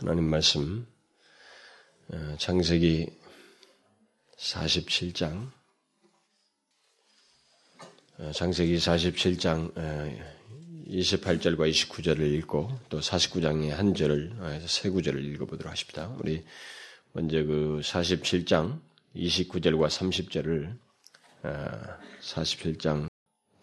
[0.00, 0.86] 하나님 말씀
[2.12, 3.08] 어, 창세기
[4.38, 5.50] 47장
[8.18, 9.74] 어, 창세기 47장
[10.86, 14.36] 28절과 어, 29절을 읽고 또 49장의 한 절을
[14.68, 16.14] 세 구절을 읽어보도록 하십니다.
[16.20, 16.44] 우리
[17.12, 18.80] 먼저 그 47장
[19.16, 20.78] 29절과 30절을
[22.22, 23.08] 47장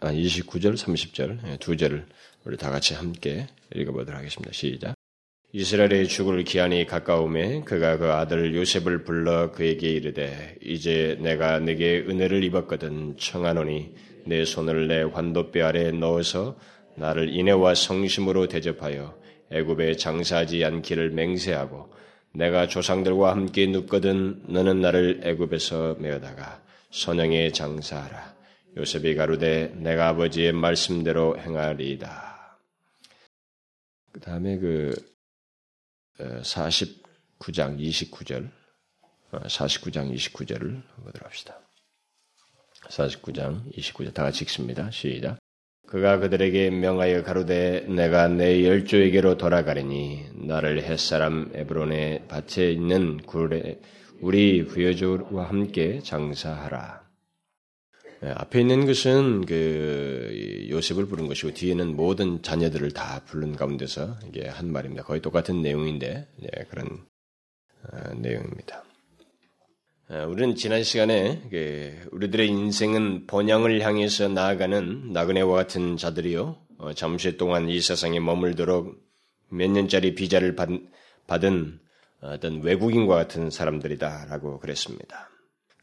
[0.02, 2.06] 아 29절 30절 두 절을
[2.44, 4.52] 우리 다 같이 함께 읽어보도록 하겠습니다.
[4.52, 4.95] 시작.
[5.58, 12.44] 이스라엘의 죽을 기한이 가까움에 그가 그 아들 요셉을 불러 그에게 이르되 이제 내가 내게 은혜를
[12.44, 13.16] 입었거든.
[13.16, 16.58] 청하노니 내 손을 내 환도뼈 아래 넣어서
[16.98, 19.18] 나를 인애와 성심으로 대접하여
[19.50, 21.90] 애굽에 장사하지 않기를 맹세하고
[22.34, 24.44] 내가 조상들과 함께 눕거든.
[24.50, 28.36] 너는 나를 애굽에서 메어다가 선영에 장사하라.
[28.76, 32.60] 요셉이 가로되 내가 아버지의 말씀대로 행하리이다.
[34.12, 35.15] 그 다음에 그
[36.20, 38.50] 49장 29절,
[39.32, 41.60] 49장 29절을 보도록 합시다.
[42.90, 44.90] 49장 29절 다 같이 읽습니다.
[44.92, 45.38] 시작.
[45.88, 53.80] 그가 그들에게 명하여 가로되 내가 내 열조에게로 돌아가리니 나를 햇사람 에브론의 밭에 있는 굴에
[54.22, 57.05] 우리 부여조와 함께 장사하라.
[58.26, 64.48] 네, 앞에 있는 것은 그 요셉을 부른 것이고 뒤에는 모든 자녀들을 다 부른 가운데서 이게
[64.48, 65.04] 한 말입니다.
[65.04, 67.06] 거의 똑같은 내용인데 네, 그런
[67.84, 68.84] 어, 내용입니다.
[70.10, 77.38] 어, 우리는 지난 시간에 그 우리들의 인생은 번영을 향해서 나아가는 나그네와 같은 자들이요 어, 잠시
[77.38, 78.96] 동안 이 세상에 머물도록
[79.50, 80.70] 몇 년짜리 비자를 받,
[81.28, 81.80] 받은
[82.22, 85.30] 어떤 외국인과 같은 사람들이다라고 그랬습니다.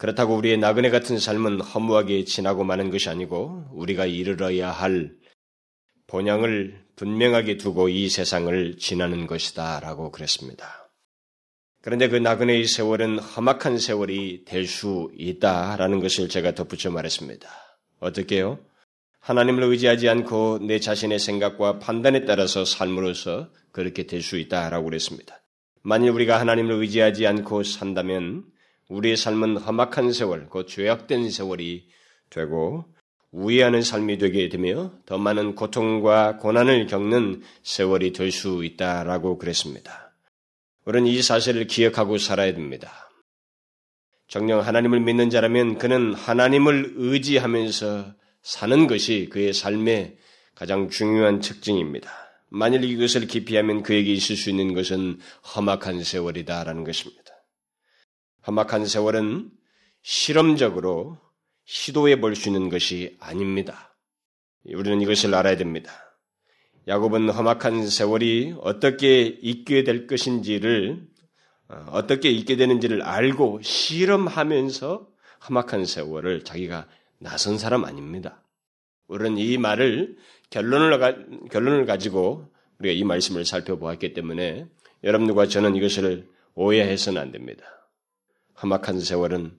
[0.03, 5.13] 그렇다고 우리의 나그네 같은 삶은 허무하게 지나고 마는 것이 아니고 우리가 이르러야 할
[6.09, 10.91] 본향을 분명하게 두고 이 세상을 지나는 것이다 라고 그랬습니다.
[11.83, 17.49] 그런데 그 나그네의 세월은 험악한 세월이 될 수 있다라는 것을 제가 덧붙여 말했습니다.
[18.01, 18.59] 어떻게요?
[19.21, 25.41] 하나님을 의지하지 않고 내 자신의 생각과 판단에 따라서 삶으로서 그렇게 될 수 있다라고 그랬습니다.
[25.83, 28.51] 만일 우리가 하나님을 의지하지 않고 산다면
[28.89, 31.89] 우리의 삶은 험악한 세월, 곧 죄악된 세월이
[32.31, 32.85] 되고
[33.31, 40.13] 우회하는 삶이 되게 되며 더 많은 고통과 고난을 겪는 세월이 될 수 있다라고 그랬습니다.
[40.85, 43.11] 우리는 이 사실을 기억하고 살아야 됩니다.
[44.29, 50.17] 정녕 하나님을 믿는 자라면 그는 하나님을 의지하면서 사는 것이 그의 삶의
[50.55, 52.11] 가장 중요한 특징입니다.
[52.49, 55.19] 만일 이것을 기피하면 그에게 있을 수 있는 것은
[55.55, 57.32] 험악한 세월이다라는 것입니다.
[58.47, 59.51] 험악한 세월은
[60.03, 61.19] 실험적으로
[61.65, 63.97] 시도해 볼 수 있는 것이 아닙니다.
[64.65, 65.93] 우리는 이것을 알아야 됩니다.
[66.89, 71.07] 야곱은 험악한 세월이 어떻게 있게 될 것인지를
[71.69, 75.09] 어, 어떻게 있게 되는지를 알고 실험하면서
[75.49, 76.89] 험악한 세월을 자기가
[77.19, 78.43] 나선 사람 아닙니다.
[79.07, 80.17] 우리는 이 말을
[80.51, 81.17] 결론을, 가,
[81.51, 84.67] 결론을 가지고 우리가 이 말씀을 살펴보았기 때문에
[85.05, 87.65] 여러분들과 저는 이것을 오해해서는 안 됩니다.
[88.63, 89.59] 험악한 세월은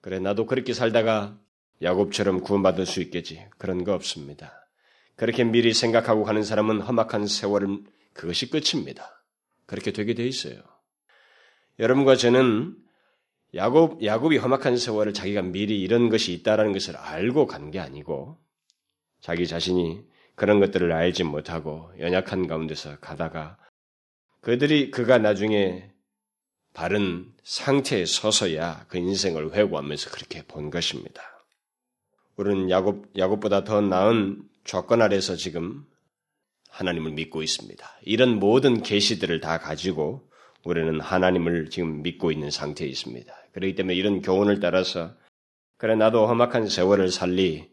[0.00, 1.38] 그래 나도 그렇게 살다가
[1.82, 4.68] 야곱처럼 구원받을 수 있겠지 그런 거 없습니다.
[5.16, 9.24] 그렇게 미리 생각하고 가는 사람은 험악한 세월은 그것이 끝입니다.
[9.66, 10.60] 그렇게 되게 돼 있어요.
[11.78, 12.76] 여러분과 저는
[13.54, 18.38] 야곱 야곱이 험악한 세월을 자기가 미리 이런 것이 있다라는 것을 알고 간 게 아니고
[19.20, 23.56] 자기 자신이 그런 것들을 알지 못하고 연약한 가운데서 가다가
[24.40, 25.90] 그들이 그가 나중에
[26.74, 31.22] 바른 상태에 서서야 그 인생을 회고하면서 그렇게 본 것입니다.
[32.36, 35.86] 우리는 야곱, 야곱보다 더 나은 조건 아래서 지금
[36.68, 37.88] 하나님을 믿고 있습니다.
[38.02, 40.28] 이런 모든 계시들을 다 가지고
[40.62, 43.34] 우리는 하나님을 지금 믿고 있는 상태에 있습니다.
[43.52, 45.14] 그렇기 때문에 이런 교훈을 따라서
[45.78, 47.70] 그래 나도 험악한 세월을 살리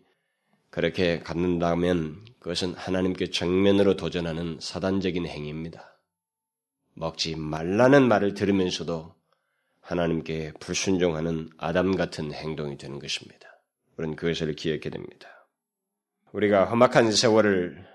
[0.69, 5.99] 그렇게 갖는다면 그것은 하나님께 정면으로 도전하는 사단적인 행위입니다.
[6.93, 9.14] 먹지 말라는 말을 들으면서도
[9.85, 13.47] 하나님께 불순종하는 아담 같은 행동이 되는 것입니다.
[13.97, 15.47] 우리는 그것을 기억해야 됩니다.
[16.33, 17.85] 우리가 험악한 세월을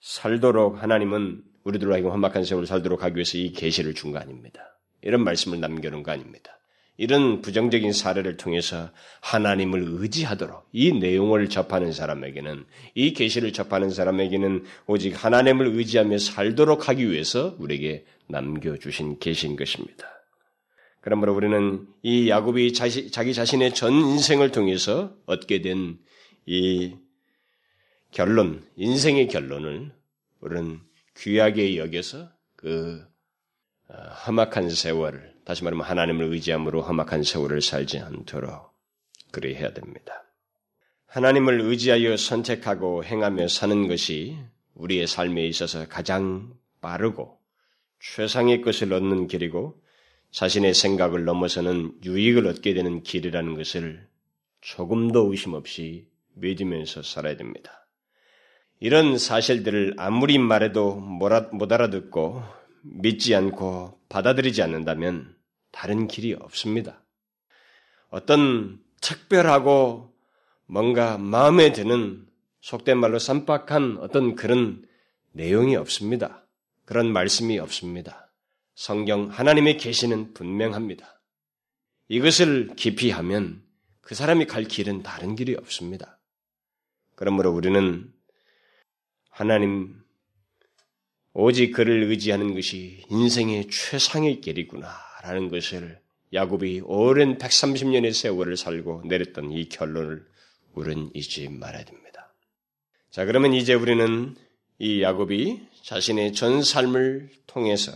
[0.00, 4.78] 살도록 하나님은 우리들로 하여금 험악한 세월을 살도록 하기 위해서 이 계시를 준 거 아닙니다.
[5.02, 6.58] 이런 말씀을 남겨놓은 거 아닙니다.
[6.98, 8.90] 이런 부정적인 사례를 통해서
[9.22, 17.10] 하나님을 의지하도록 이 내용을 접하는 사람에게는 이 계시를 접하는 사람에게는 오직 하나님을 의지하며 살도록 하기
[17.10, 20.19] 위해서 우리에게 남겨 주신 계신 것입니다.
[21.00, 25.98] 그러므로 우리는 이 야곱이 자시, 자기 자신의 전 인생을 통해서 얻게 된
[26.46, 26.96] 이
[28.10, 29.94] 결론, 인생의 결론을
[30.40, 30.80] 우리는
[31.16, 33.06] 귀하게 여겨서 그
[34.26, 38.72] 험악한 세월을 다시 말하면 하나님을 의지함으로 험악한 세월을 살지 않도록
[39.30, 40.24] 그리 해야 됩니다.
[41.06, 44.38] 하나님을 의지하여 선택하고 행하며 사는 것이
[44.74, 47.38] 우리의 삶에 있어서 가장 빠르고
[48.00, 49.79] 최상의 것을 얻는 길이고
[50.30, 54.06] 자신의 생각을 넘어서는 유익을 얻게 되는 길이라는 것을
[54.60, 57.88] 조금도 의심 없이 믿으면서 살아야 됩니다.
[58.78, 62.42] 이런 사실들을 아무리 말해도 못 알아듣고
[62.82, 65.36] 믿지 않고 받아들이지 않는다면
[65.70, 67.02] 다른 길이 없습니다.
[68.08, 70.12] 어떤 특별하고
[70.66, 72.26] 뭔가 마음에 드는
[72.60, 74.84] 속된 말로 쌈박한 어떤 그런
[75.32, 76.46] 내용이 없습니다.
[76.84, 78.29] 그런 말씀이 없습니다.
[78.74, 81.20] 성경 하나님의 계시는 분명합니다.
[82.08, 83.62] 이것을 깊이 하면
[84.00, 86.18] 그 사람이 갈 길은 다른 길이 없습니다.
[87.14, 88.12] 그러므로 우리는
[89.30, 90.02] 하나님
[91.32, 96.00] 오직 그를 의지하는 것이 인생의 최상의 길이구나라는 것을
[96.32, 100.26] 야곱이 오랜 130년의 세월을 살고 내렸던 이 결론을
[100.72, 102.34] 우리는 잊지 말아야 됩니다.
[103.10, 104.36] 자, 그러면 이제 우리는
[104.78, 107.92] 이 야곱이 자신의 전 삶을 통해서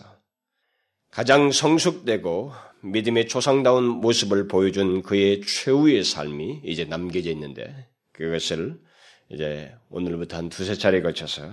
[1.14, 2.50] 가장 성숙되고
[2.82, 8.80] 믿음의 조상다운 모습을 보여준 그의 최후의 삶이 이제 남겨져 있는데 그것을
[9.28, 11.44] 이제 오늘부터 한 두세 차례 거쳐서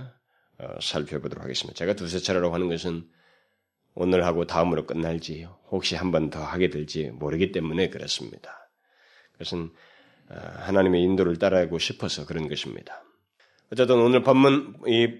[0.57, 1.77] 어, 살펴보도록 하겠습니다.
[1.77, 3.03] 제가 두세 차례라고 하는 것은
[3.93, 8.67] 오늘 하고 다음으로 끝날지 혹시 한 번 더 하게 될지 모르기 때문에 그렇습니다.
[9.33, 9.69] 그것은
[10.29, 13.03] 어, 하나님의 인도를 따라가고 싶어서 그런 것입니다.
[13.71, 15.19] 어쨌든 오늘 본문 이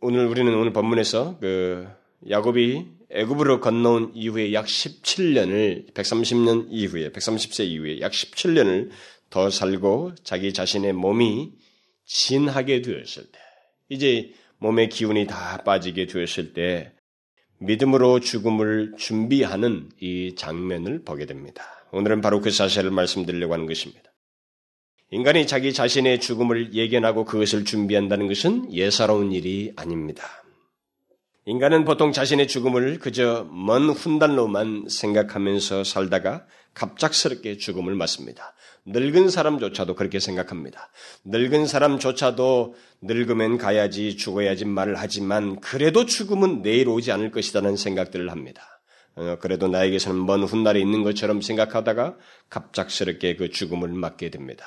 [0.00, 1.86] 오늘 우리는 오늘 본문에서 그
[2.28, 8.90] 야곱이 애굽으로 건너온 이후에 약 17년을 130년 이후에 130세 이후에 약 17년을
[9.30, 11.52] 더 살고 자기 자신의 몸이
[12.04, 13.38] 진하게 되었을 때
[13.88, 16.92] 이제 몸의 기운이 다 빠지게 되었을 때
[17.60, 21.64] 믿음으로 죽음을 준비하는 이 장면을 보게 됩니다.
[21.92, 24.02] 오늘은 바로 그 사실을 말씀드리려고 하는 것입니다.
[25.10, 30.44] 인간이 자기 자신의 죽음을 예견하고 그것을 준비한다는 것은 예사로운 일이 아닙니다.
[31.48, 38.52] 인간은 보통 자신의 죽음을 그저 먼 훗날로만 생각하면서 살다가 갑작스럽게 죽음을 맞습니다.
[38.84, 40.90] 늙은 사람조차도 그렇게 생각합니다.
[41.24, 48.82] 늙은 사람조차도 늙으면 가야지 죽어야지 말을 하지만 그래도 죽음은 내일 오지 않을 것이라는 생각들을 합니다.
[49.14, 52.18] 어, 그래도 나에게서는 먼 훗날이 있는 것처럼 생각하다가
[52.50, 54.66] 갑작스럽게 그 죽음을 맞게 됩니다.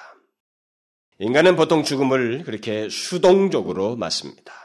[1.20, 4.61] 인간은 보통 죽음을 그렇게 수동적으로 맞습니다.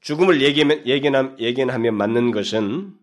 [0.00, 2.94] 죽음을 예견하면 맞는 것은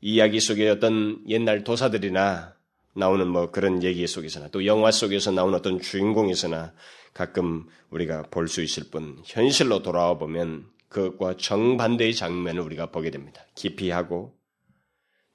[0.00, 2.54] 이야기 속의 어떤 옛날 도사들이나
[2.94, 6.72] 나오는 뭐 그런 얘기 속에서나 또 영화 속에서 나오는 어떤 주인공에서나
[7.14, 13.46] 가끔 우리가 볼 수 있을 뿐 현실로 돌아와 보면 그것과 정반대의 장면을 우리가 보게 됩니다.
[13.54, 14.36] 기피하고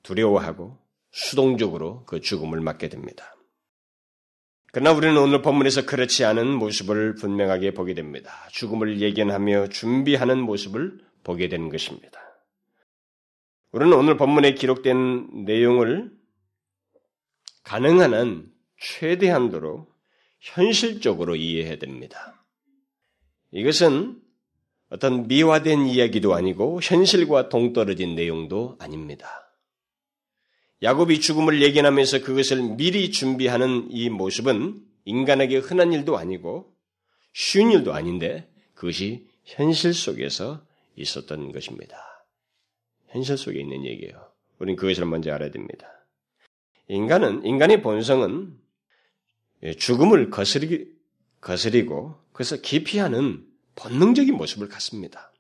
[0.04, 0.78] 두려워하고
[1.12, 3.36] 수동적으로 그 죽음을 맞게 됩니다.
[4.72, 8.32] 그러나 우리는 오늘 본문에서 그렇지 않은 모습을 분명하게 보게 됩니다.
[8.52, 12.20] 죽음을 예견하며 준비하는 모습을 보게 되는 것입니다.
[13.72, 16.12] 우리는 오늘 본문에 기록된 내용을
[17.64, 19.88] 가능한 한 최대한도로
[20.40, 22.46] 현실적으로 이해해야 됩니다.
[23.52, 24.22] 이것은
[24.90, 29.47] 어떤 미화된 이야기도 아니고 현실과 동떨어진 내용도 아닙니다.
[30.84, 36.74] 야곱이 죽음을 예견하면서 그것을 미리 준비하는 이 모습은 인간에게 흔한 일도 아니고
[37.34, 40.62] 쉬운 일도 아닌데 그것이 현실 속에서
[40.96, 41.98] 있었던 것입니다.
[43.08, 44.28] 현실 속에 있는 얘기예요.
[44.60, 45.88] 우리는 그것을 먼저 알아야 됩니다.
[46.88, 48.58] 인간은 인간의 본성은
[49.78, 50.92] 죽음을 거스리,
[51.42, 55.32] 거스리고 그래서 기피하는 본능적인 모습을 갖습니다.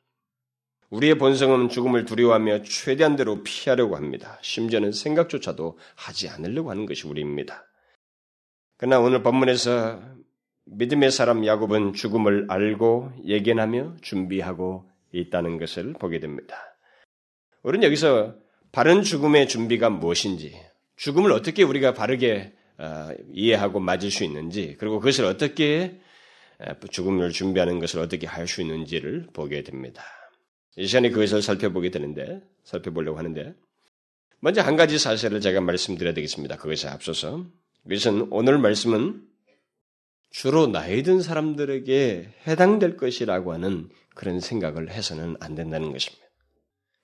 [0.89, 4.39] 우리의 본성은 죽음을 두려워하며 최대한대로 피하려고 합니다.
[4.41, 7.65] 심지어는 생각조차도 하지 않으려고 하는 것이 우리입니다.
[8.77, 10.01] 그러나 오늘 본문에서
[10.65, 16.55] 믿음의 사람 야곱은 죽음을 알고 예견하며 준비하고 있다는 것을 보게 됩니다.
[17.63, 18.35] 우리는 여기서
[18.71, 20.53] 바른 죽음의 준비가 무엇인지,
[20.95, 25.99] 죽음을 어떻게 우리가 바르게 어, 이해하고 맞을 수 있는지, 그리고 그것을 어떻게
[26.91, 30.03] 죽음을 준비하는 것을 어떻게 할 수 있는지를 보게 됩니다.
[30.77, 33.55] 이 시간에 그것을 살펴보게 되는데, 살펴보려고 하는데,
[34.39, 36.57] 먼저 한 가지 사실을 제가 말씀드려야 되겠습니다.
[36.57, 37.45] 그것에 앞서서.
[37.83, 39.27] 그것은 오늘 말씀은
[40.29, 46.25] 주로 나이 든 사람들에게 해당될 것이라고 하는 그런 생각을 해서는 안 된다는 것입니다.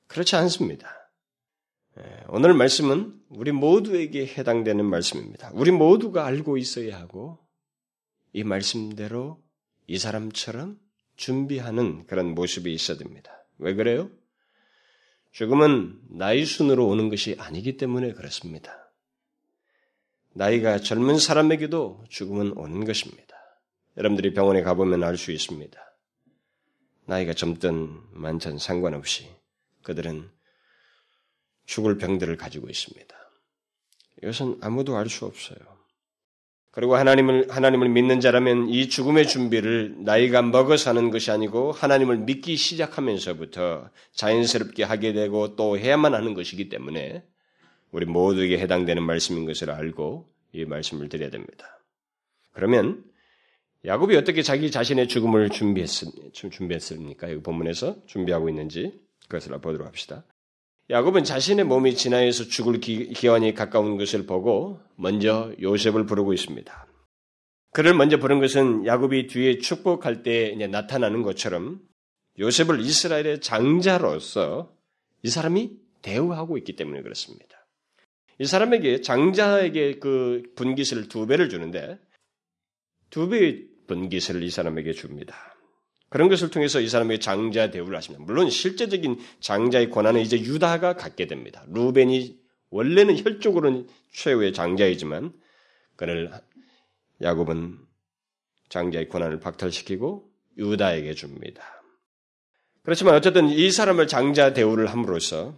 [0.08, 0.88] 그렇지 않습니다.
[1.98, 5.50] 예, 오늘 말씀은 우리 모두에게 해당되는 말씀입니다.
[5.54, 7.40] 우리 모두가 알고 있어야 하고
[8.34, 9.42] 이 말씀대로
[9.88, 10.80] 이 사람처럼
[11.16, 13.33] 준비하는 그런 모습이 있어야 됩니다.
[13.58, 14.10] 왜 그래요?
[15.32, 18.92] 죽음은 나이 순으로 오는 것이 아니기 때문에 그렇습니다.
[20.34, 23.36] 나이가 젊은 사람에게도 죽음은 오는 것입니다.
[23.98, 25.80] 여러분들이 병원에 가보면 알 수 있습니다.
[27.06, 29.30] 나이가 젊든 많든 상관없이
[29.84, 30.30] 그들은
[31.66, 33.16] 죽을 병들을 가지고 있습니다.
[34.24, 35.73] 이것은 아무도 알 수 없어요.
[36.74, 42.56] 그리고 하나님을, 하나님을 믿는 자라면 이 죽음의 준비를 나이가 먹어서 하는 것이 아니고 하나님을 믿기
[42.56, 47.24] 시작하면서부터 자연스럽게 하게 되고 또 해야만 하는 것이기 때문에
[47.92, 51.80] 우리 모두에게 해당되는 말씀인 것을 알고 이 말씀을 드려야 됩니다.
[52.54, 53.04] 그러면
[53.86, 57.30] 야곱이 어떻게 자기 자신의 죽음을 준비했습니까?
[57.30, 60.26] 여기 본문에서 준비하고 있는지 그것을 보도록 합시다.
[60.90, 66.88] 야곱은 자신의 몸이 진화해서 죽을 기원이 가까운 것을 보고 먼저 요셉을 부르고 있습니다.
[67.72, 71.82] 그를 먼저 부른 것은 야곱이 뒤에 축복할 때 나타나는 것처럼
[72.38, 74.76] 요셉을 이스라엘의 장자로서
[75.24, 75.72] 이 사람이
[76.02, 77.66] 대우하고 있기 때문에 그렇습니다.
[78.40, 81.98] 이 사람에게 장자에게 그 분깃을 두 배를 주는데
[83.10, 85.53] 두 배의 분깃을 이 사람에게 줍니다.
[86.14, 88.24] 그런 것을 통해서 이 사람에게 장자 대우를 하십니다.
[88.24, 91.66] 물론 실제적인 장자의 권한은 이제 유다가 갖게 됩니다.
[91.70, 92.38] 루벤이
[92.70, 95.34] 원래는 혈족으로는 최후의 장자이지만
[95.96, 96.30] 그를
[97.20, 97.80] 야곱은
[98.70, 100.30] 장자의 권한을 박탈시키고
[100.60, 101.64] 유다에게 줍니다.
[102.84, 105.58] 그렇지만 어쨌든 이 사람을 장자 대우를 함으로써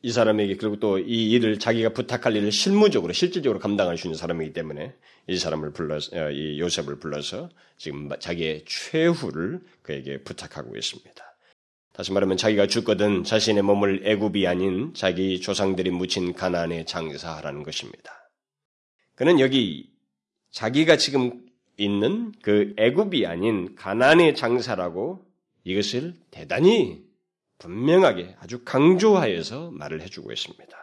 [0.00, 4.54] 이 사람에게 그리고 또 이 일을 자기가 부탁할 일을 실무적으로 실질적으로 감당할 수 있는 사람이기
[4.54, 4.94] 때문에
[5.28, 11.32] 이 사람을 불러서 어, 이 요셉을 불러서 지금 자기의 최후를 그에게 부탁하고 있습니다.
[11.92, 18.30] 다시 말하면 자기가 죽거든 자신의 몸을 애굽이 아닌 자기 조상들이 묻힌 가나안에 장사하라는 것입니다.
[19.14, 19.90] 그는 여기
[20.50, 25.24] 자기가 지금 있는 그 애굽이 아닌 가나안의 장사라고
[25.64, 27.04] 이것을 대단히
[27.58, 30.81] 분명하게 아주 강조하여서 말을 해주고 있습니다.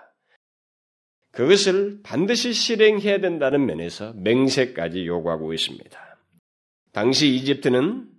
[1.39, 6.17] 그것을 반드시 실행해야 된다는 면에서 맹세까지 요구하고 있습니다.
[6.91, 8.09] 당시 이집트는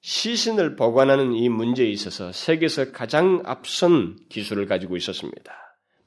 [0.00, 5.54] 시신을 보관하는 이 문제에 있어서 세계에서 가장 앞선 기술을 가지고 있었습니다.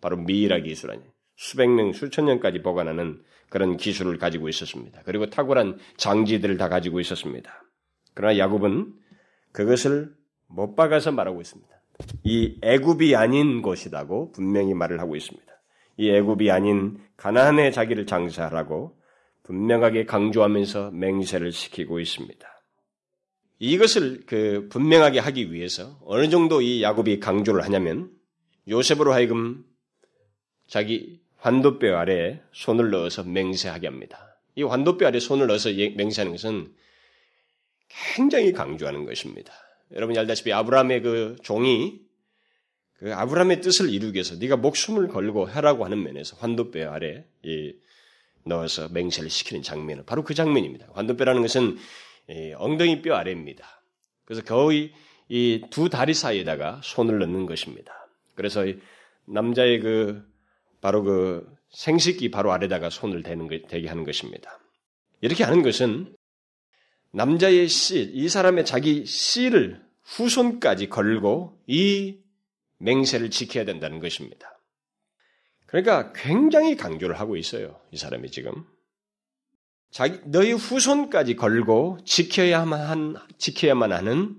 [0.02, 1.04] 바로 미이라 기술 아니
[1.38, 5.04] 수백 년, 수천 년까지 보관하는 그런 기술을 가지고 있었습니다.
[5.06, 7.64] 그리고 탁월한 장지들을 다 가지고 있었습니다.
[8.14, 8.92] 그러나 야곱은
[9.54, 10.14] 그것을
[10.48, 11.70] 못 박아서 말하고 있습니다.
[12.26, 15.51] 이 애굽이 아닌 것이라고 분명히 말을 하고 있습니다.
[16.02, 18.98] 이 애굽이 아닌 가나안에 자기를 장사하라고
[19.44, 22.48] 분명하게 강조하면서 맹세를 시키고 있습니다.
[23.60, 28.10] 이것을 그 분명하게 하기 위해서 어느 정도 이 야곱이 강조를 하냐면
[28.68, 29.64] 요셉으로 하여금
[30.68, 34.40] 자기 환도뼈 아래에 손을 넣어서 맹세하게 합니다.
[34.56, 36.74] 이 환도뼈 아래 손을 넣어서 예, 맹세하는 것은
[38.16, 39.54] 굉장히 강조하는 것입니다.
[39.94, 42.00] 여러분이 알다시피 아브라함의 그 종이
[43.02, 47.74] 그 아브라함의 뜻을 이루기 위해서 네가 목숨을 걸고 하라고 하는 면에서 환도뼈 아래 이
[48.46, 50.88] 넣어서 맹세를 시키는 장면은 바로 그 장면입니다.
[50.94, 51.78] 환도뼈라는 것은
[52.58, 53.82] 엉덩이 뼈 아래입니다.
[54.24, 54.94] 그래서 거의
[55.30, 57.92] 이 두 다리 사이에다가 손을 넣는 것입니다.
[58.36, 58.66] 그래서
[59.26, 60.24] 남자의 그
[60.80, 64.60] 바로 그 생식기 바로 아래다가 손을 대는 대게 하는 것입니다.
[65.22, 66.16] 이렇게 하는 것은
[67.14, 72.21] 남자의 씨, 이 사람의 자기 씨를 후손까지 걸고 이
[72.82, 74.60] 맹세를 지켜야 된다는 것입니다.
[75.66, 77.80] 그러니까 굉장히 강조를 하고 있어요.
[77.92, 78.66] 이 사람이 지금.
[79.90, 84.36] 자기, 너희 후손까지 걸고 지켜야만 한, 지켜야만 하는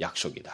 [0.00, 0.52] 약속이다.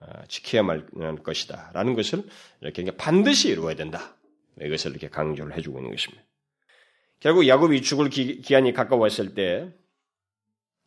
[0.00, 1.70] 아, 지켜야만 할 것이다.
[1.74, 2.24] 라는 것을
[2.60, 4.16] 이렇게 반드시 이루어야 된다.
[4.60, 6.24] 이것을 이렇게 강조를 해주고 있는 것입니다.
[7.18, 9.72] 결국 야곱이 죽을 기, 기한이 가까웠을 때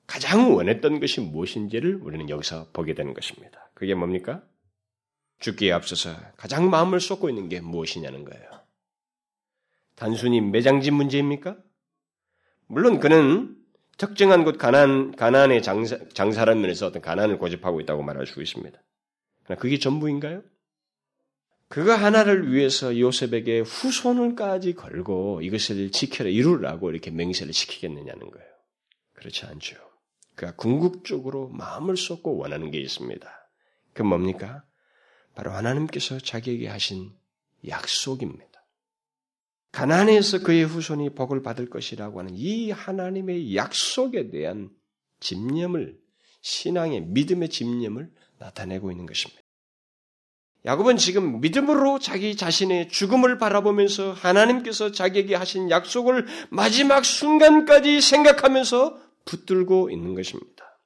[0.05, 3.69] 가장 원했던 것이 무엇인지를 우리는 여기서 보게 되는 것입니다.
[3.73, 4.43] 그게 뭡니까?
[5.39, 8.49] 죽기에 앞서서 가장 마음을 쏟고 있는 게 무엇이냐는 거예요.
[9.95, 11.57] 단순히 매장진 문제입니까?
[12.67, 13.55] 물론 그는
[13.97, 18.81] 특정한 곳 가난 가난의 장사, 장사라는 면에서 어떤 가난을 고집하고 있다고 말할 수 있습니다.
[19.43, 20.41] 그러나 그게 전부인가요?
[21.67, 28.49] 그거 하나를 위해서 요셉에게 후손을까지 걸고 이것을 지켜라 이루라고 이렇게 맹세를 시키겠느냐는 거예요.
[29.13, 29.75] 그렇지 않죠.
[30.35, 33.29] 그가 궁극적으로 마음을 쏟고 원하는 게 있습니다.
[33.93, 34.63] 그 뭡니까?
[35.39, 37.13] 바로 하나님께서 자기에게 하신
[37.65, 38.65] 약속입니다.
[39.71, 44.69] 가난에서 그의 후손이 복을 받을 것이라고 하는 이 하나님의 약속에 대한
[45.21, 45.97] 집념을
[46.41, 49.41] 신앙의 믿음의 집념을 나타내고 있는 것입니다.
[50.65, 59.89] 야곱은 지금 믿음으로 자기 자신의 죽음을 바라보면서 하나님께서 자기에게 하신 약속을 마지막 순간까지 생각하면서 붙들고
[59.89, 60.81] 있는 것입니다.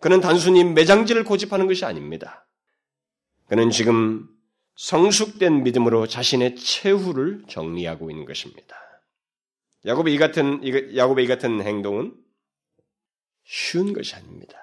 [0.00, 2.48] 그는 단순히 매장지를 고집하는 것이 아닙니다.
[3.52, 4.26] 그는 지금
[4.76, 8.74] 성숙된 믿음으로 자신의 최후를 정리하고 있는 것입니다.
[9.84, 12.16] 야곱의 이 같은 야곱의 이 같은 행동은
[13.44, 14.54] 쉬운 것이 아닙니다.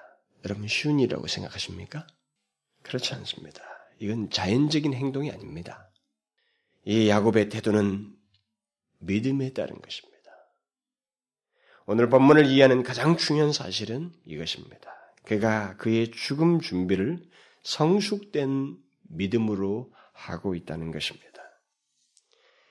[0.44, 2.04] 여러분 쉬운 일이라고 생각하십니까?
[2.82, 3.62] 그렇지 않습니다.
[4.00, 5.88] 이건 자연적인 행동이 아닙니다.
[6.84, 8.12] 이 야곱의 태도는
[8.98, 10.32] 믿음에 따른 것입니다.
[11.86, 14.92] 오늘 본문을 이해하는 가장 중요한 사실은 이것입니다.
[15.26, 17.30] 그가 그의 죽음 준비를
[17.62, 18.76] 성숙된
[19.08, 21.30] 믿음으로 하고 있다는 것입니다.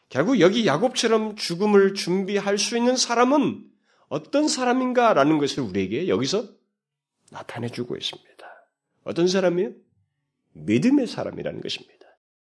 [0.10, 3.63] 결국 여기 야곱처럼 죽음을 준비할 수 있는 사람은
[4.08, 6.48] 어떤 사람인가라는 것을 우리에게 여기서
[7.31, 8.29] 나타내 주고 있습니다.
[9.03, 9.72] 어떤 사람이요?
[10.53, 11.99] 믿음의 사람이라는 것입니다.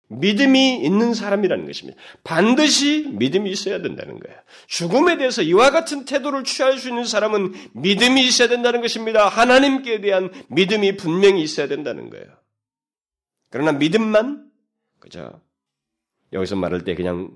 [0.08, 1.98] 믿음이 있는 사람이라는 것입니다.
[2.22, 4.38] 반드시 믿음이 있어야 된다는 거예요.
[4.66, 9.28] 죽음에 대해서 이와 같은 태도를 취할 수 있는 사람은 믿음이 있어야 된다는 것입니다.
[9.28, 12.26] 하나님께 대한 믿음이 분명히 있어야 된다는 거예요.
[13.50, 14.50] 그러나 믿음만
[14.98, 15.40] 그죠?
[16.32, 17.30] 여기서 말할 때 그냥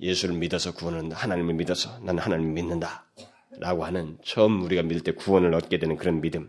[0.00, 3.06] 예수를 믿어서 구원을 하나님을 믿어서 나는 하나님을 믿는다.
[3.58, 6.48] 라고 하는 처음 우리가 믿을 때 구원을 얻게 되는 그런 믿음.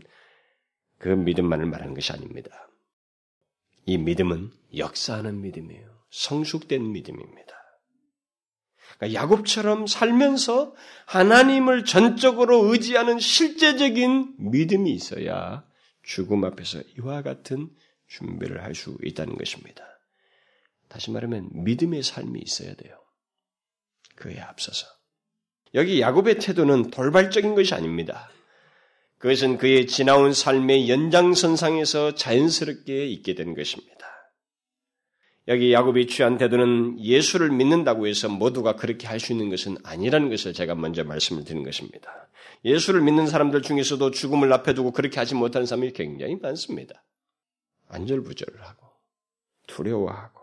[0.97, 2.66] 그 믿음만을 말하는 것이 아닙니다.
[3.87, 5.87] 이 믿음은 역사하는 믿음이에요.
[6.11, 7.53] 성숙된 믿음입니다.
[8.97, 10.75] 그러니까 야곱처럼 살면서
[11.05, 15.65] 하나님을 전적으로 의지하는 실제적인 믿음이 있어야
[16.03, 17.69] 죽음 앞에서 이와 같은
[18.07, 19.83] 준비를 할 수 있다는 것입니다.
[20.89, 22.97] 다시 말하면 믿음의 삶이 있어야 돼요.
[24.15, 24.85] 그에 앞서서.
[25.75, 28.29] 여기 야곱의 태도는 돌발적인 것이 아닙니다.
[29.17, 33.97] 그것은 그의 지나온 삶의 연장선상에서 자연스럽게 있게 된 것입니다.
[35.47, 40.53] 여기 야곱이 취한 태도는 예수를 믿는다고 해서 모두가 그렇게 할 수 있는 것은 아니라는 것을
[40.53, 42.27] 제가 먼저 말씀을 드린 것입니다.
[42.65, 47.03] 예수를 믿는 사람들 중에서도 죽음을 앞에 두고 그렇게 하지 못하는 사람이 굉장히 많습니다.
[47.87, 48.87] 안절부절하고
[49.67, 50.41] 두려워하고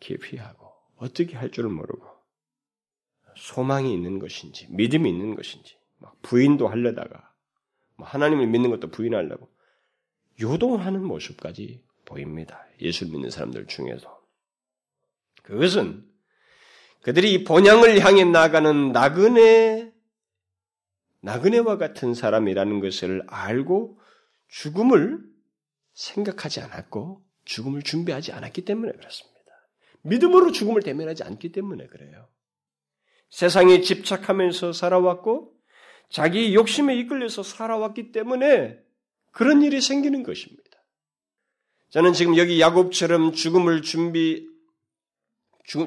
[0.00, 2.06] 기피하고 어떻게 할 줄을 모르고
[3.36, 7.29] 소망이 있는 것인지 믿음이 있는 것인지 막 부인도 하려다가 뭐
[8.02, 9.48] 하나님을 믿는 것도 부인하려고
[10.40, 12.66] 요동하는 모습까지 보입니다.
[12.80, 14.20] 예수 믿는 사람들 중에서
[15.42, 16.04] 그것은
[17.02, 19.92] 그들이 본향을 향해 나가는 나그네
[21.22, 23.98] 나그네와 같은 사람이라는 것을 알고
[24.48, 25.20] 죽음을
[25.92, 29.30] 생각하지 않았고 죽음을 준비하지 않았기 때문에 그렇습니다.
[30.02, 32.28] 믿음으로 죽음을 대면하지 않기 때문에 그래요.
[33.28, 35.49] 세상에 집착하면서 살아왔고
[36.10, 38.78] 자기 욕심에 이끌려서 살아왔기 때문에
[39.30, 40.62] 그런 일이 생기는 것입니다.
[41.90, 44.48] 저는 지금 여기 야곱처럼 죽음을 준비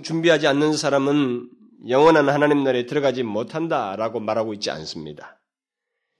[0.01, 1.49] 준비하지 않는 사람은
[1.89, 5.41] 영원한 하나님 나라에 들어가지 못한다라고 말하고 있지 않습니다.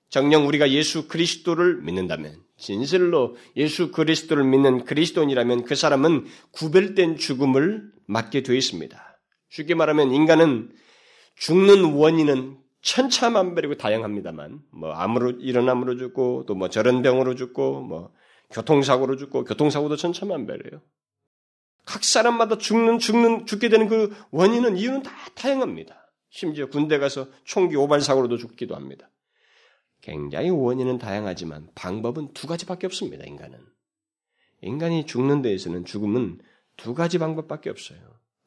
[0.10, 8.44] 정녕 우리가 예수 그리스도를 믿는다면, 진실로 예수 그리스도를 믿는 그리스도인이라면 그 사람은 구별된 죽음을 맞게
[8.44, 9.20] 되어 있습니다.
[9.50, 10.72] 쉽게 말하면 인간은
[11.38, 18.14] 죽는 원인은 천차만별이고 다양합니다만, 뭐 암으로 일어남으로 죽고 또 뭐 저런 병으로 죽고 뭐
[18.52, 20.82] 교통사고로 죽고 교통사고도 천차만별이에요.
[21.86, 26.14] 각 사람마다 죽는 죽는 죽게 되는 그 원인은 이유는 다 다양합니다.
[26.30, 29.10] 심지어 군대 가서 총기 오발 사고로도 죽기도 합니다.
[30.02, 33.26] 굉장히 원인은 다양하지만 방법은 두 가지밖에 없습니다.
[33.26, 33.60] 인간은
[34.62, 36.40] 인간이 죽는 데에서는 죽음은
[36.78, 38.00] 두 가지 방법밖에 없어요.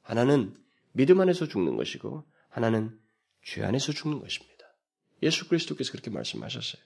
[0.03, 0.55] 하나는
[0.93, 2.99] 믿음 안에서 죽는 것이고 하나는
[3.47, 4.57] 죄 안에서 죽는 것입니다.
[5.23, 6.83] 예수 그리스도께서 그렇게 말씀하셨어요.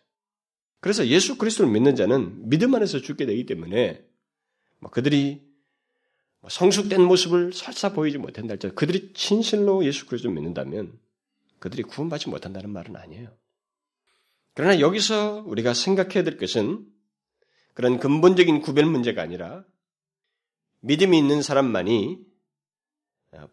[0.80, 4.04] 그래서 예수 그리스도를 믿는 자는 믿음 안에서 죽게 되기 때문에
[4.78, 5.42] 뭐 그들이
[6.40, 10.98] 뭐 성숙된 모습을 설사 보이지 못한다 할지라도 그들이 진실로 예수 그리스도를 믿는다면
[11.58, 13.34] 그들이 구원받지 못한다는 말은 아니에요.
[14.54, 16.86] 그러나 여기서 우리가 생각해야 될 것은
[17.72, 19.64] 그런 근본적인 구별 문제가 아니라
[20.80, 22.18] 믿음이 있는 사람만이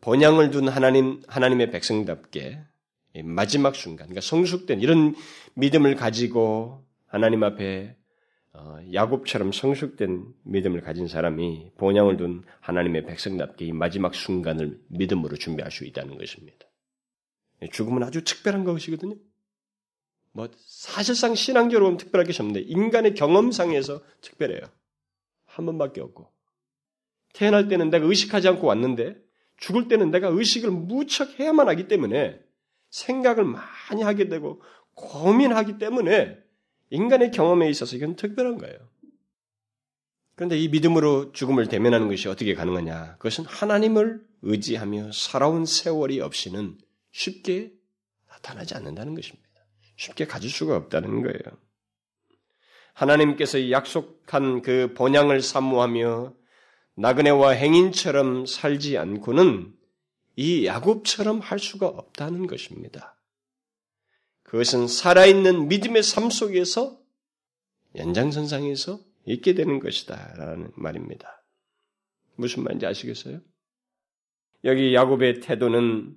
[0.01, 2.63] 본향을 둔 하나님, 하나님의 백성답게
[3.23, 5.15] 마지막 순간, 그러니까 성숙된 이런
[5.55, 7.95] 믿음을 가지고 하나님 앞에
[8.53, 15.71] 어, 야곱처럼 성숙된 믿음을 가진 사람이 본향을 둔 하나님의 백성답게 이 마지막 순간을 믿음으로 준비할
[15.71, 16.65] 수 있다는 것입니다.
[17.71, 19.15] 죽음은 아주 특별한 것이거든요.
[20.31, 24.61] 뭐 사실상 신앙적으로 특별할 것이 없는데 인간의 경험상에서 특별해요.
[25.45, 26.29] 한 번밖에 없고
[27.33, 29.15] 태어날 때는 내가 의식하지 않고 왔는데
[29.57, 32.39] 죽을 때는 내가 의식을 무척 해야만 하기 때문에
[32.97, 34.61] 생각을 많이 하게 되고
[34.95, 36.37] 고민하기 때문에
[36.89, 38.77] 인간의 경험에 있어서 이건 특별한 거예요.
[40.35, 43.17] 그런데 이 믿음으로 죽음을 대면하는 것이 어떻게 가능하냐?
[43.17, 46.77] 그것은 하나님을 의지하며 살아온 세월이 없이는
[47.11, 47.71] 쉽게
[48.27, 49.47] 나타나지 않는다는 것입니다.
[49.95, 51.57] 쉽게 가질 수가 없다는 거예요.
[52.93, 56.33] 하나님께서 약속한 그 본향을 사모하며
[56.95, 59.76] 나그네와 행인처럼 살지 않고는
[60.37, 63.19] 이 야곱처럼 할 수가 없다는 것입니다.
[64.43, 67.01] 그것은 살아있는 믿음의 삶 속에서
[67.95, 70.35] 연장선상에서 있게 되는 것이다.
[70.37, 71.43] 라는 말입니다.
[72.35, 73.41] 무슨 말인지 아시겠어요?
[74.63, 76.15] 여기 야곱의 태도는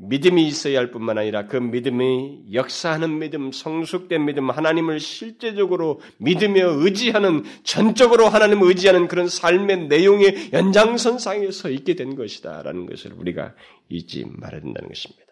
[0.00, 7.42] 믿음이 있어야 할 뿐만 아니라 그 믿음이 역사하는 믿음, 성숙된 믿음, 하나님을 실제적으로 믿으며 의지하는,
[7.64, 12.62] 전적으로 하나님을 의지하는 그런 삶의 내용의 연장선상에서 있게 된 것이다.
[12.62, 13.54] 라는 것을 우리가
[13.88, 15.24] 잊지 말아야 된다는 것입니다.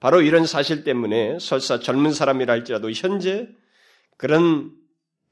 [0.00, 3.48] 바로 이런 사실 때문에 설사 젊은 사람이라 할지라도 현재
[4.18, 4.72] 그런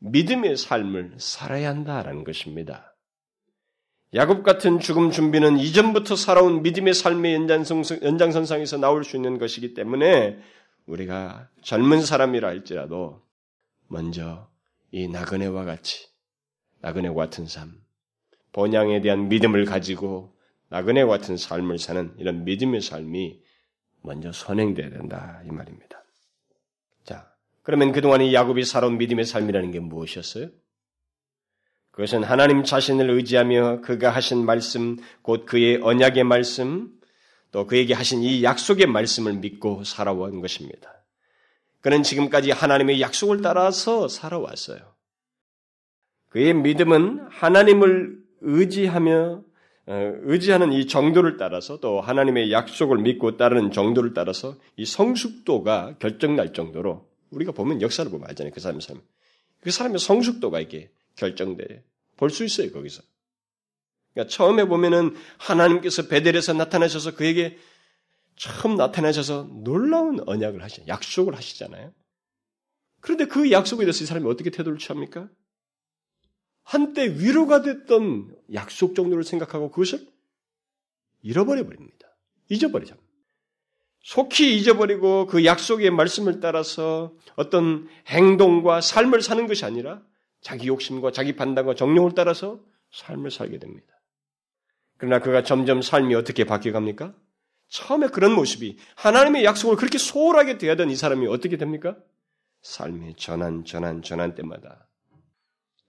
[0.00, 2.87] 믿음의 삶을 살아야 한다라는 것입니다.
[4.14, 7.34] 야곱 같은 죽음 준비는 이전부터 살아온 믿음의 삶의
[8.02, 10.38] 연장선상에서 나올 수 있는 것이기 때문에
[10.86, 13.22] 우리가 젊은 사람이라 할지라도
[13.86, 14.48] 먼저
[14.90, 16.08] 이 나그네와 같이
[16.80, 17.74] 나그네 같은 삶,
[18.52, 20.34] 본향에 대한 믿음을 가지고
[20.70, 23.42] 나그네 같은 삶을 사는 이런 믿음의 삶이
[24.02, 26.02] 먼저 선행돼야 된다 이 말입니다.
[27.04, 27.30] 자,
[27.62, 30.48] 그러면 그동안 이 야곱이 살아온 믿음의 삶이라는 게 무엇이었어요?
[31.98, 36.92] 그것은 하나님 자신을 의지하며 그가 하신 말씀, 곧 그의 언약의 말씀,
[37.50, 41.02] 또 그에게 하신 이 약속의 말씀을 믿고 살아온 것입니다.
[41.80, 44.78] 그는 지금까지 하나님의 약속을 따라서 살아왔어요.
[46.28, 49.42] 그의 믿음은 하나님을 의지하며
[49.86, 56.52] 어, 의지하는 이 정도를 따라서 또 하나님의 약속을 믿고 따르는 정도를 따라서 이 성숙도가 결정날
[56.52, 58.52] 정도로 우리가 보면 역사를 보면 알잖아요.
[58.54, 59.00] 그 사람의 삶.
[59.60, 61.84] 그 사람의 성숙도가 이게 결정돼.
[62.16, 63.02] 볼수 있어요, 거기서.
[64.12, 67.58] 그러니까 처음에 보면은 하나님께서 베델에서 나타나셔서 그에게
[68.36, 71.92] 처음 나타나셔서 놀라운 언약을 하시, 약속을 하시잖아요.
[73.00, 75.28] 그런데 그 약속에 대해서 이 사람이 어떻게 태도를 취합니까?
[76.62, 80.06] 한때 위로가 됐던 약속 정도를 생각하고 그것을
[81.22, 82.08] 잃어버려 버립니다.
[82.50, 82.96] 잊어버리죠.
[84.02, 90.02] 속히 잊어버리고 그 약속의 말씀을 따라서 어떤 행동과 삶을 사는 것이 아니라
[90.40, 92.60] 자기 욕심과 자기 판단과 정령을 따라서
[92.92, 93.86] 삶을 살게 됩니다.
[94.96, 97.14] 그러나 그가 점점 삶이 어떻게 바뀌어갑니까?
[97.68, 101.96] 처음에 그런 모습이 하나님의 약속을 그렇게 소홀하게 대하던 이 사람이 어떻게 됩니까?
[102.62, 104.88] 삶의 전환, 전환, 전환 때마다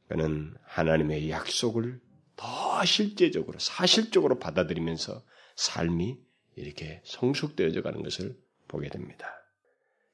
[0.08, 2.02] 그는 하나님의 약속을
[2.36, 5.22] 더 실제적으로, 사실적으로 받아들이면서
[5.56, 6.18] 삶이
[6.56, 9.28] 이렇게 성숙되어져 가는 것을 보게 됩니다.